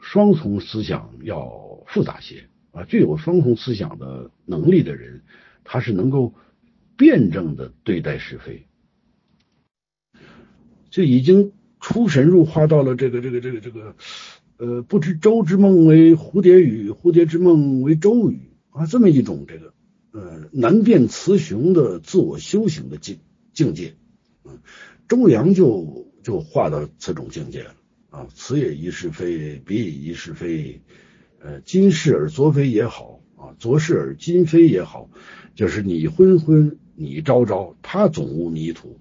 [0.02, 5.22] 双重思想要复杂些啊，具有双重思想的能力的人，
[5.64, 6.34] 他是能够
[6.98, 8.66] 辩证的对待是非。
[10.90, 13.96] 这已经出神入化到了这个这个这个这个，
[14.58, 19.74] 呃，不知周之梦为蝴蝶语，蝴蝶之梦为周语啊，这么一种这个。
[20.14, 23.20] 呃，难辨雌雄的自我修行的境
[23.54, 23.94] 境界，
[24.44, 24.60] 嗯，
[25.08, 27.74] 周扬就就画到此种境界了
[28.12, 28.28] 啊。
[28.30, 30.80] 此也亦是非，彼也亦是非，
[31.40, 35.10] 呃，今是而昨非也好啊，昨是而今非也好，
[35.56, 39.00] 就是你昏昏，你昭昭，他总无迷途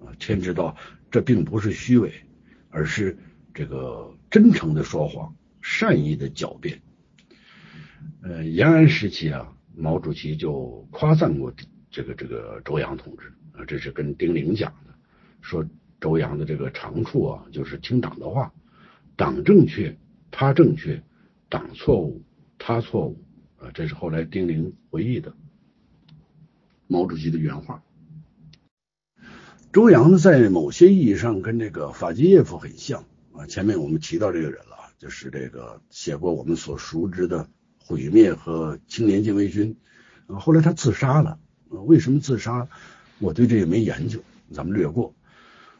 [0.00, 0.16] 啊。
[0.18, 0.74] 天知道，
[1.10, 2.10] 这并不是虚伪，
[2.70, 3.18] 而是
[3.52, 6.80] 这个真诚的说谎，善意的狡辩。
[8.22, 9.52] 呃，延安时期啊。
[9.78, 11.52] 毛主席就夸赞过
[11.90, 14.94] 这个这个周扬同志啊，这是跟丁玲讲的，
[15.42, 15.68] 说
[16.00, 18.52] 周扬的这个长处啊，就是听党的话，
[19.16, 19.96] 党正确
[20.30, 21.02] 他正确，
[21.48, 22.22] 党错误
[22.58, 23.22] 他错误
[23.58, 25.34] 啊，这是后来丁玲回忆的
[26.86, 27.82] 毛主席的原话。
[29.72, 37.48] 周扬呢，在某些意义上跟这个法基耶夫很像啊，前面我们提到这个人了，就是这个写过我们所熟知的。
[37.88, 39.76] 毁灭和青年禁卫军，
[40.26, 41.38] 啊后来他自杀了。
[41.68, 42.66] 为什么自杀？
[43.20, 44.18] 我对这也没研究，
[44.50, 45.14] 咱们略过。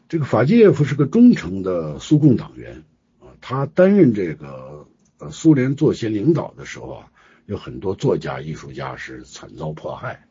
[0.09, 2.83] 这个法基耶夫是个忠诚的苏共党员
[3.19, 4.87] 啊，他担任这个
[5.19, 7.11] 呃苏联作协领导的时候啊，
[7.45, 10.25] 有很多作家、艺术家是惨遭迫害。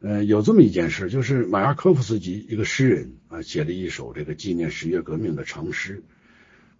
[0.00, 6.02] 呃，有这么一件事，就是马亚科夫斯基一个诗人啊，写了一首这个纪念十月革命的长诗，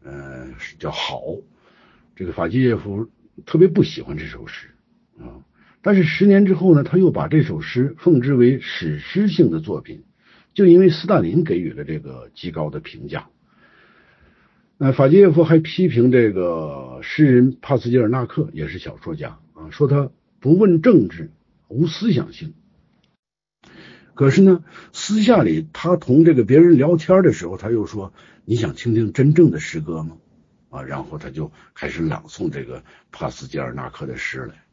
[0.03, 0.49] 呃，
[0.79, 1.21] 叫《好》。
[2.17, 3.09] 这个法基耶夫。
[3.47, 4.67] 特别不喜欢这首诗
[5.17, 5.47] 啊，
[5.81, 10.03] 但是十年之后呢，他又把这首诗奉之为史诗性的作品，
[10.59, 13.29] 就因为斯大林给予了这个极高的评价。
[14.79, 21.31] 呃，法基耶夫还批评这个诗人帕斯捷尔纳克，也是小说家啊，说他不问政治，
[21.69, 22.55] 无思想性。
[24.15, 28.13] 可是呢，私下里他同这个别人聊天的时候，他又说
[28.45, 30.17] ：“你想听听真正的诗歌吗？”
[30.71, 32.83] 啊，然后他就开始朗诵这个
[33.13, 34.65] 帕斯捷尔纳克的诗来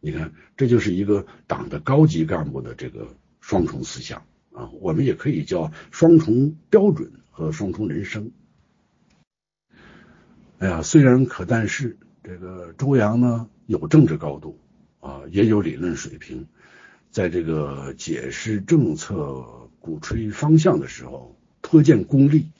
[0.00, 3.06] 你看，这就是一个党的高级干部的这个
[3.42, 8.30] 双重思想啊，我们也可以叫双重标准和双重人生。
[10.58, 14.58] 哎呀，虽然可，但是这个周扬呢有政治高度
[15.00, 16.46] 啊，也有理论水平，
[17.10, 19.44] 在这个解释政策、
[19.78, 22.50] 鼓吹方向的时候颇见功力。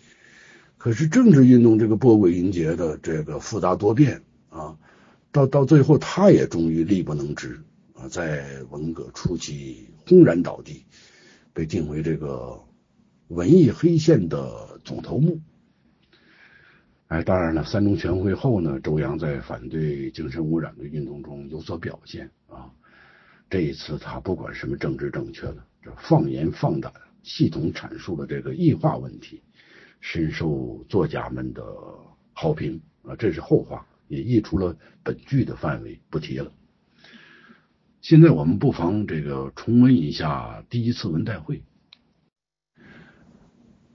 [0.79, 4.79] 可是政治运动这个波诡云谲的这个复杂多变啊。
[5.33, 7.61] 到到最后，他也终于力不能支
[7.95, 10.85] 啊，在文革初期轰然倒地，
[11.53, 12.63] 被定为这个
[13.29, 15.41] 文艺黑线的总头目。
[17.09, 22.71] 哎，当然了，三中全会后呢，周扬在反对精神污染的运动中有所表现啊。
[23.49, 26.93] 这一次，他不管什么政治正确了，这放言放胆，
[27.23, 29.43] 系统阐述了这个异化问题，
[30.01, 31.63] 深受作家们的
[32.33, 33.15] 好评啊。
[33.17, 33.87] 这是后话。
[34.11, 36.51] 也溢出了本剧的范围，不提了。
[38.01, 41.63] 现在我们不妨这个重温一下第一次文代会。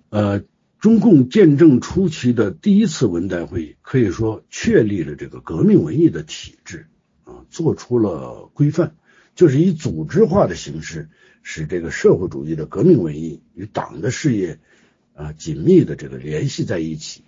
[0.09, 0.43] 呃，
[0.79, 6.85] 中共建政初期的第一次文代会，可以说确立了这个革命文艺的体制
[7.23, 8.95] 啊，做出了规范，
[9.33, 11.09] 就是以组织化的形式，
[11.41, 14.59] 使这个社会主义的革命文艺与党的事业
[15.15, 17.23] 啊紧密的这个联系在一起。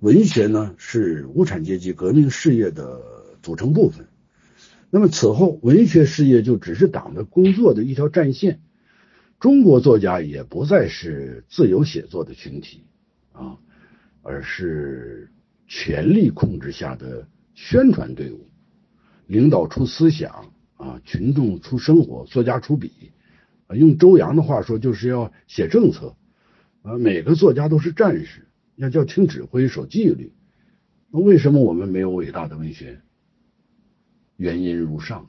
[0.00, 3.00] 文学呢是无产阶级革命事业的
[3.40, 4.08] 组成部分。
[4.90, 8.60] 那么此后，文学事业就只是党的工作的一条战线。
[9.38, 12.84] 中国作家也不再是自由写作的群体
[13.32, 13.58] 啊，
[14.22, 15.30] 而是
[15.66, 18.48] 权力控制下的宣传队伍。
[19.26, 23.12] 领导出思想啊，群众出生活，作家出笔
[23.66, 23.76] 啊。
[23.76, 26.16] 用周扬的话说，就是要写政策
[26.82, 26.98] 啊。
[26.98, 28.44] 每个作家都是战士。
[28.76, 30.32] 要叫听指挥、守纪律，
[31.10, 33.00] 那为什么我们没有伟大的文学？
[34.38, 35.28] 原因如上。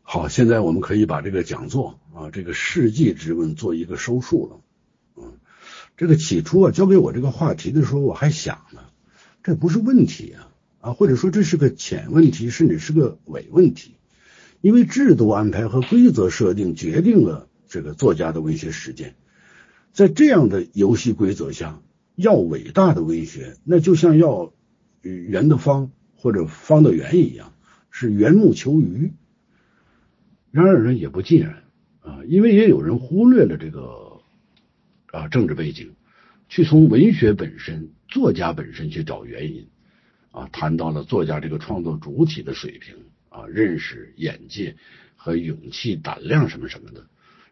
[0.00, 4.60] 好，现在我们可以把这个讲座啊，这个世纪之问做一个收束了。
[5.14, 5.34] 嗯，
[5.98, 8.80] 这个起初啊，交给我这个话题的时候，我还想呢，
[9.42, 10.48] 这不是问题啊，
[10.80, 13.96] 啊，或者说这是个浅问题，甚至是个伪问题，
[14.62, 19.16] 因为制度安排和规则设定决定了这个作家的文学实践。
[19.92, 21.82] 在这样的游戏规则下，
[22.14, 24.54] 要伟大的文学，那就像要
[25.02, 27.52] 圆的方或者方的圆一样，
[27.90, 29.12] 是缘木求鱼。
[30.50, 31.62] 然而呢，也不尽然
[32.00, 34.20] 啊，因为也有人忽略了这个
[35.12, 35.94] 啊政治背景，
[36.48, 39.68] 去从文学本身、作家本身去找原因
[40.30, 42.96] 啊，谈到了作家这个创作主体的水平
[43.28, 44.76] 啊、认识、眼界
[45.14, 47.06] 和勇气、胆量什么什么的，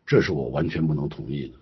[0.06, 1.54] 这是我完全不能同意的。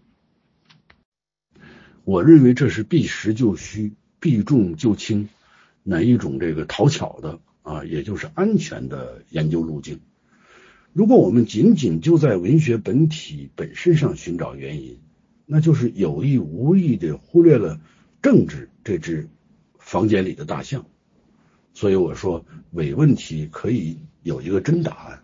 [2.05, 5.29] 我认为这是避实就虚、避重就轻，
[5.83, 10.01] 哪一种这个讨巧的啊，也就是安全的研究路径。
[10.93, 14.99] 如果我们仅仅就在文学本体本身上寻找原因，
[15.47, 17.81] 那就是有意无意的忽略了
[18.21, 19.29] 政治这只
[19.79, 20.85] 房间里的大象。
[21.75, 25.23] 所以我说伪问题可以有一个真答案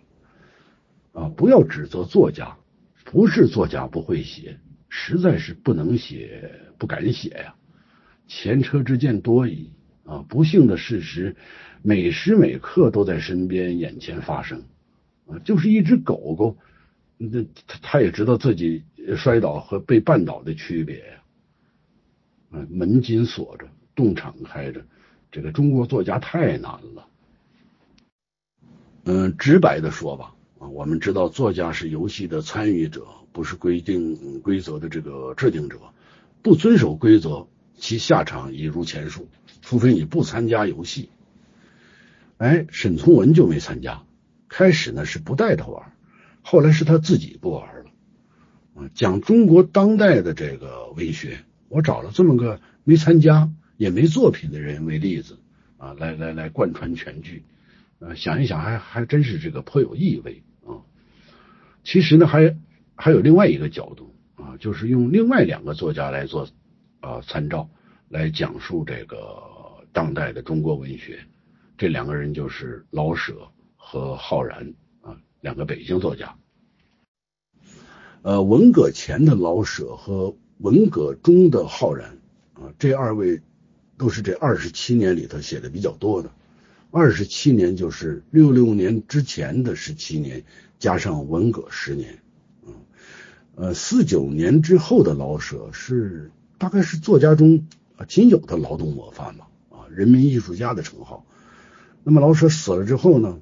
[1.13, 1.29] 啊！
[1.29, 2.57] 不要指责作家，
[3.05, 4.59] 不是作家不会写。
[4.89, 7.55] 实在是不能写，不敢写呀，
[8.27, 9.71] 前车之鉴多矣
[10.09, 10.25] 啊！
[10.29, 11.37] 不幸的事实
[11.83, 14.65] 每时每刻都在身边眼前发生
[15.27, 15.39] 啊！
[15.45, 16.57] 就是一只狗狗，
[17.19, 18.85] 那他他也知道自己
[19.17, 21.23] 摔倒和被绊倒的区别呀。
[22.51, 24.83] 啊，门紧锁着，洞敞开着，
[25.31, 27.09] 这个中国作家太难了。
[29.05, 33.07] 嗯，直白的说吧，啊，我们知道作家是游戏的参与者。
[33.31, 35.79] 不是规定规则的这个制定者，
[36.43, 37.47] 不遵守规则，
[37.79, 39.29] 其下场已如前述。
[39.63, 41.09] 除非你不参加游戏。
[42.37, 44.03] 哎，沈从文就没参加。
[44.49, 45.93] 开始呢是不带他玩，
[46.43, 47.91] 后来是他自己不玩了。
[48.75, 51.39] 啊，讲中国当代的这个文学，
[51.69, 55.39] 我找了这么个没参加也没作品的人为例子
[55.77, 57.45] 啊，来来来贯穿全剧。
[57.99, 60.85] 呃，想一想还还真是这个颇有意味啊。
[61.85, 62.57] 其实呢还。
[63.01, 66.49] 还有另外一个角度啊，就是用另外两个作家来做
[67.01, 67.69] 啊参照，
[68.09, 69.43] 来讲述这个
[69.93, 71.19] 当代的中国文学。
[71.77, 76.37] 这两个人就是老舍和浩然啊，两个北京作家。
[78.23, 82.19] 呃，文革前的老舍和文革中的浩然
[82.55, 83.41] 啊，这二位
[83.97, 86.33] 都是这二十七年里头写的比较多的。
[86.91, 90.43] 二十七年就是六六年之前的十七年，
[90.79, 92.19] 加上文革十年。
[93.55, 97.67] 呃，四九年之后的老舍是大概是作家中
[97.97, 101.25] 啊仅有的劳动模范吧，啊，人民艺术家的称号。
[102.03, 103.41] 那么老舍死了之后呢，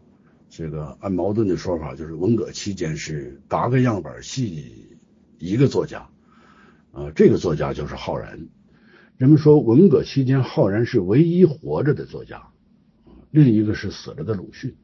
[0.50, 4.98] 这个按茅盾的说法，就是文革期间是八个样板戏
[5.38, 6.08] 一个作家，
[6.92, 8.46] 啊，这个作家就是浩然。
[9.16, 12.48] 人们说文革期间浩然是唯一活着的作家，
[13.30, 14.76] 另一个是死了的鲁迅。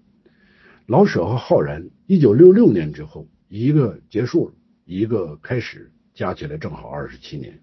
[0.86, 4.54] 老舍和浩然，一九六六年之后，一个结束了，
[4.86, 7.60] 一个开始，加起来正好二十七年。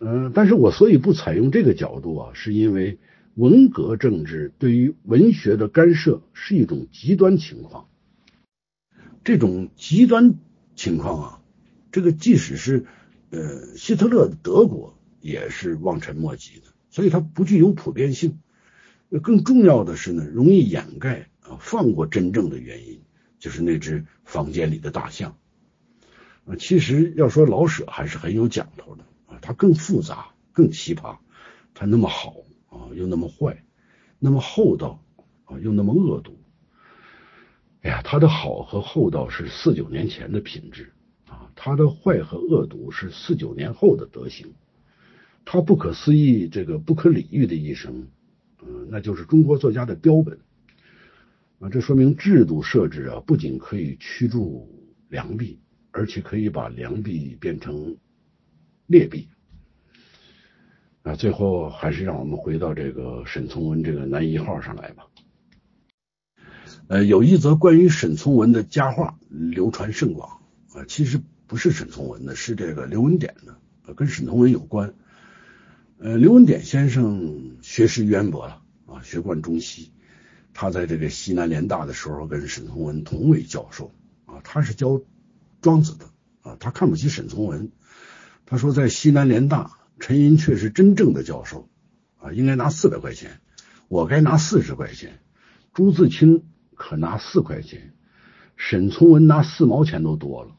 [0.00, 2.98] 嗯，但是我所以不采用这个角度啊，是因为
[3.34, 7.88] 文革政治对于文学的干涉是一种极端情况。
[9.24, 10.34] 这种极端
[10.74, 11.42] 情况啊，
[11.92, 12.86] 这个即使是
[13.30, 14.94] 呃希特勒的德国。
[15.20, 18.38] 也是望尘莫及的，所以它不具有普遍性。
[19.20, 23.00] 更重要的是呢，容易掩盖啊放过真正的原因，
[23.40, 25.36] 就是那只房间里的大象。
[26.44, 29.04] 啊，其实要说老舍还是很有讲头的
[29.40, 31.18] 它，更复杂、更奇葩，
[31.74, 32.34] 他那么好
[32.68, 33.64] 啊，又那么坏，
[34.18, 35.02] 那么厚道
[35.44, 36.38] 啊，又那么恶毒。
[37.82, 40.92] 哎呀，他的好和厚道是四九年前的品质
[41.28, 44.52] 啊，他的坏和恶毒是四九年后的德行。
[45.44, 48.08] 他不可思议，这个不可理喻的一生，
[48.62, 50.38] 嗯，那就是中国作家的标本
[51.60, 51.70] 啊。
[51.70, 54.68] 这说明制度设置啊，不仅可以驱逐
[55.08, 55.58] 良币，
[55.90, 57.96] 而且可以把良币变成
[58.88, 59.28] 劣币
[61.02, 61.14] 啊。
[61.14, 65.06] 最后还是让我们回到这个沈从文这个男一号上来吧。
[66.88, 70.40] 呃，有一则关于沈从文的佳话流传甚广
[70.72, 74.94] 啊，其实不是沈从文的，是这个刘文典的，跟沈从文有关。
[75.98, 79.92] 呃，刘文典先生学识渊博了啊，学贯中西。
[80.54, 83.92] 他在这个西南联大的时候，跟沈从文同为教授
[84.24, 84.40] 啊。
[84.42, 85.00] 他是教
[85.60, 86.06] 庄子的
[86.40, 87.70] 啊，他看不起沈从文。
[88.50, 91.68] 他说，在西南联大，陈寅恪是真正的教授
[92.16, 93.40] 啊，应该拿四百块钱，
[93.88, 95.18] 我该拿四十块钱。
[95.74, 96.44] 朱自清
[96.74, 97.92] 可拿四块钱，
[98.56, 100.52] 沈从文拿四毛钱都多了。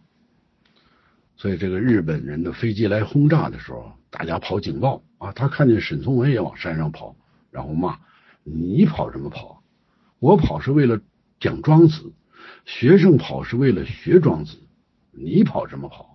[1.36, 5.02] 所以，这个日本人的飞机来轰炸的时候，大家跑警报。
[5.18, 7.18] 啊，他看见沈从文也往山上跑，
[7.50, 8.00] 然后骂
[8.46, 9.64] ：“你跑什么跑？
[10.20, 11.02] 我跑是为了
[11.40, 12.14] 讲庄子，
[12.66, 14.60] 学生跑是为了学庄子，
[15.12, 16.06] 你跑什么跑？”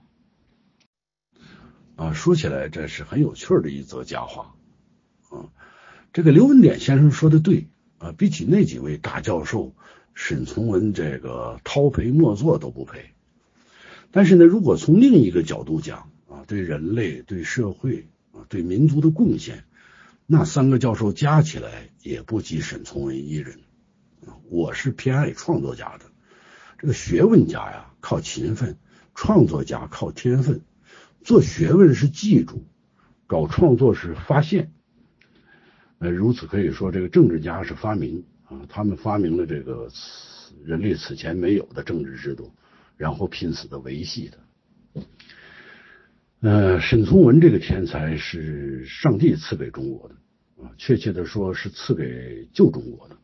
[1.97, 4.55] 啊，说起来这是很有趣的一则佳话。
[5.31, 5.49] 啊，
[6.13, 7.69] 这个刘文典先生说的对
[7.99, 9.75] 啊，比起那几位大教授，
[10.15, 13.11] 沈从文这个掏陪莫做都不配。
[14.11, 18.47] 但是呢，如果从另一个角度讲啊，对人类、对社会啊。
[18.49, 19.65] 对民族的贡献，
[20.27, 23.61] 那三个教授加起来也不及沈从文一人。
[24.49, 26.05] 我是偏爱创作家的，
[26.79, 28.79] 这个学问家呀靠勤奋，
[29.15, 30.61] 创作家靠天分。
[31.25, 32.67] 做学问是记住，
[33.27, 34.71] 搞创作是发现。
[35.99, 39.89] 呃，如此可以说，这个政治家是发明啊，他们发明了这个
[40.63, 42.53] 人类此前没有的政治制度，
[42.99, 45.03] 然后拼死的维系的。
[46.41, 50.15] 呃，沈从文这个天才是上帝赐给中国的
[50.63, 53.17] 啊，确切的说是赐给旧中国的。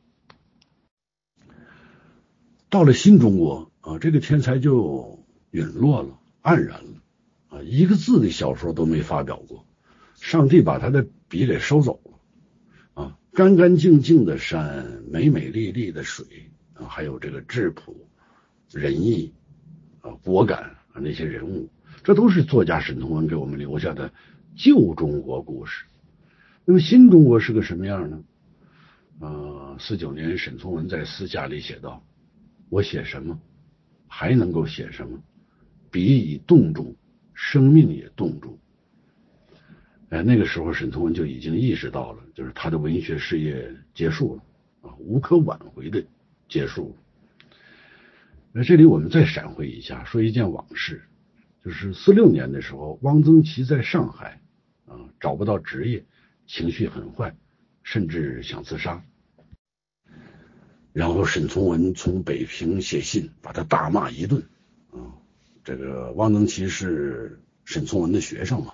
[2.71, 7.03] 到了新中国啊，这个天才就陨落了，黯然了
[7.51, 9.67] 啊，一个字的小说都没发表过，
[10.15, 16.25] 上帝把他的笔给收走了啊，干干净净的山，美美丽丽的水
[16.75, 17.95] 啊，还有这个质朴、
[18.71, 19.35] 仁义
[20.01, 20.63] 啊、果敢
[20.93, 21.69] 啊那些人物。
[22.03, 24.11] 这都是作家沈从文给我们留下的
[24.57, 25.85] 旧中国故事。
[26.65, 28.23] 那么新中国是个什么样呢？
[29.19, 32.03] 呃，四九年，沈从文在私下里写道
[32.71, 33.39] ：“我写什么，
[34.07, 35.19] 还能够写什么？
[35.91, 36.97] 笔已冻住，
[37.43, 38.59] 生命也冻住。”
[40.11, 44.43] 哎，那个时候沈从文就已经意识到了，就是他的文学事业结束了
[44.83, 46.05] 啊，无可挽回的
[46.49, 47.57] 结束了。
[48.53, 51.03] 那这里我们再闪回一下，说一件往事。
[51.65, 54.41] 就是四六年的时候，汪曾祺在上海
[54.87, 56.05] 啊找不到职业，
[56.47, 57.37] 情绪很坏，
[57.85, 59.05] 甚至想自杀。
[60.93, 64.43] 然后沈从文从北平写信，把他大骂一顿
[64.91, 65.20] 啊。
[65.71, 68.73] 这个汪曾祺是沈从文的学生嘛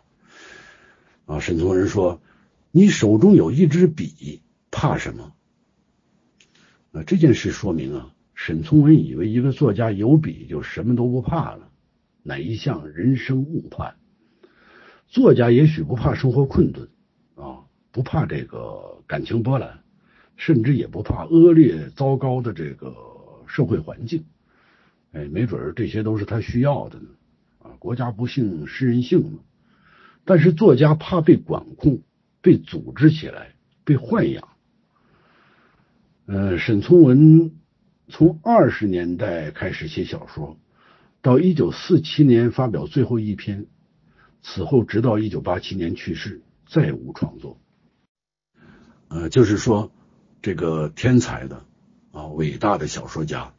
[1.26, 1.40] 啊。
[1.40, 2.22] 沈从文说
[2.72, 4.40] ：“你手中有一支笔，
[4.70, 5.34] 怕什么？”
[6.92, 11.68] 啊，这件事说明啊，沈从文以为一个作家有笔就什么都不怕了。
[12.22, 13.96] 乃一项人生误判。
[15.06, 16.88] 作家也许不怕生活困顿
[17.34, 19.80] 啊，不怕这个感情波澜，
[20.36, 22.96] 甚至也不怕恶劣糟糕的这个
[23.46, 24.24] 社会环境。
[25.12, 27.08] 哎，没准这些都是他需要的呢。
[27.58, 29.38] 啊，国家不幸，诗人幸嘛。
[30.24, 32.02] 但是作家怕被管控、
[32.42, 33.54] 被组织起来、
[33.84, 34.48] 被豢养。
[36.26, 37.52] 呃，沈从文
[38.08, 40.58] 从二十年代开始写小说，
[41.22, 43.66] 到一九四七年发表最后一篇，
[44.42, 47.58] 此后直到一九八七年去世，再无创作。
[49.08, 49.92] 呃，就是说，
[50.42, 51.64] 这个天才的
[52.10, 53.54] 啊，伟大的小说家，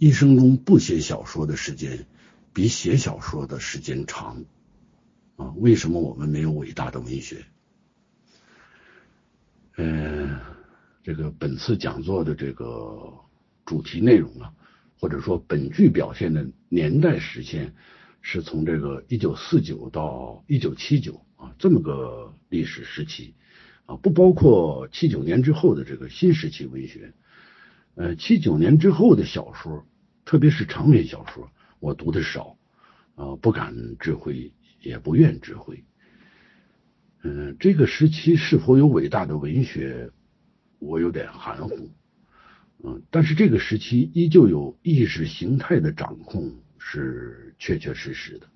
[0.00, 2.06] 一生中不写小说的时间，
[2.54, 4.46] 比写小说的时间长。
[5.36, 7.44] 啊，为什么我们没有伟大的文学？
[9.76, 10.40] 嗯，
[11.02, 13.12] 这个本次讲座的这个
[13.66, 14.54] 主题内容啊，
[14.98, 17.74] 或者说本剧表现的年代时间，
[18.22, 23.34] 是从这个一九四九到一九七九啊这么个历史时期
[23.84, 27.12] 啊，不包括七九年之后的这个新时期文学。
[27.94, 29.86] 呃，七九年之后的小说，
[30.24, 32.56] 特别是长篇小说，我读的少
[33.14, 34.52] 啊，不敢智慧。
[34.82, 35.84] 也不愿指挥。
[37.22, 40.10] 嗯，这个时期是否有伟大的文学，
[40.78, 41.90] 我有点含糊。
[42.82, 48.48] 嗯，但是这个时期依旧有意识形态的掌控是确确实实的。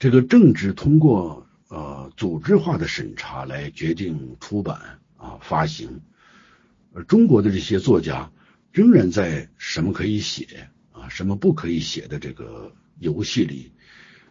[0.00, 6.00] 这个政治通过呃组织化的审查来决定出版啊发行，
[6.96, 8.32] 而中国的这些作家
[8.72, 13.70] 仍然在什么可以写啊什么不可以写的这个游戏里。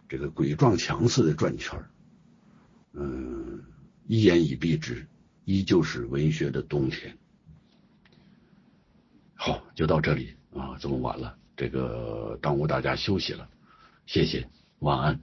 [0.08, 1.84] 这个鬼撞墙似的转圈，
[2.92, 3.60] 嗯，
[4.06, 5.04] 一言以蔽之，
[5.44, 7.16] 依旧是文学的冬天。
[9.34, 13.48] 好，就到这里啊，这么晚了，这个耽误大家休息了，
[14.06, 14.48] 谢谢，
[14.78, 15.20] 晚安。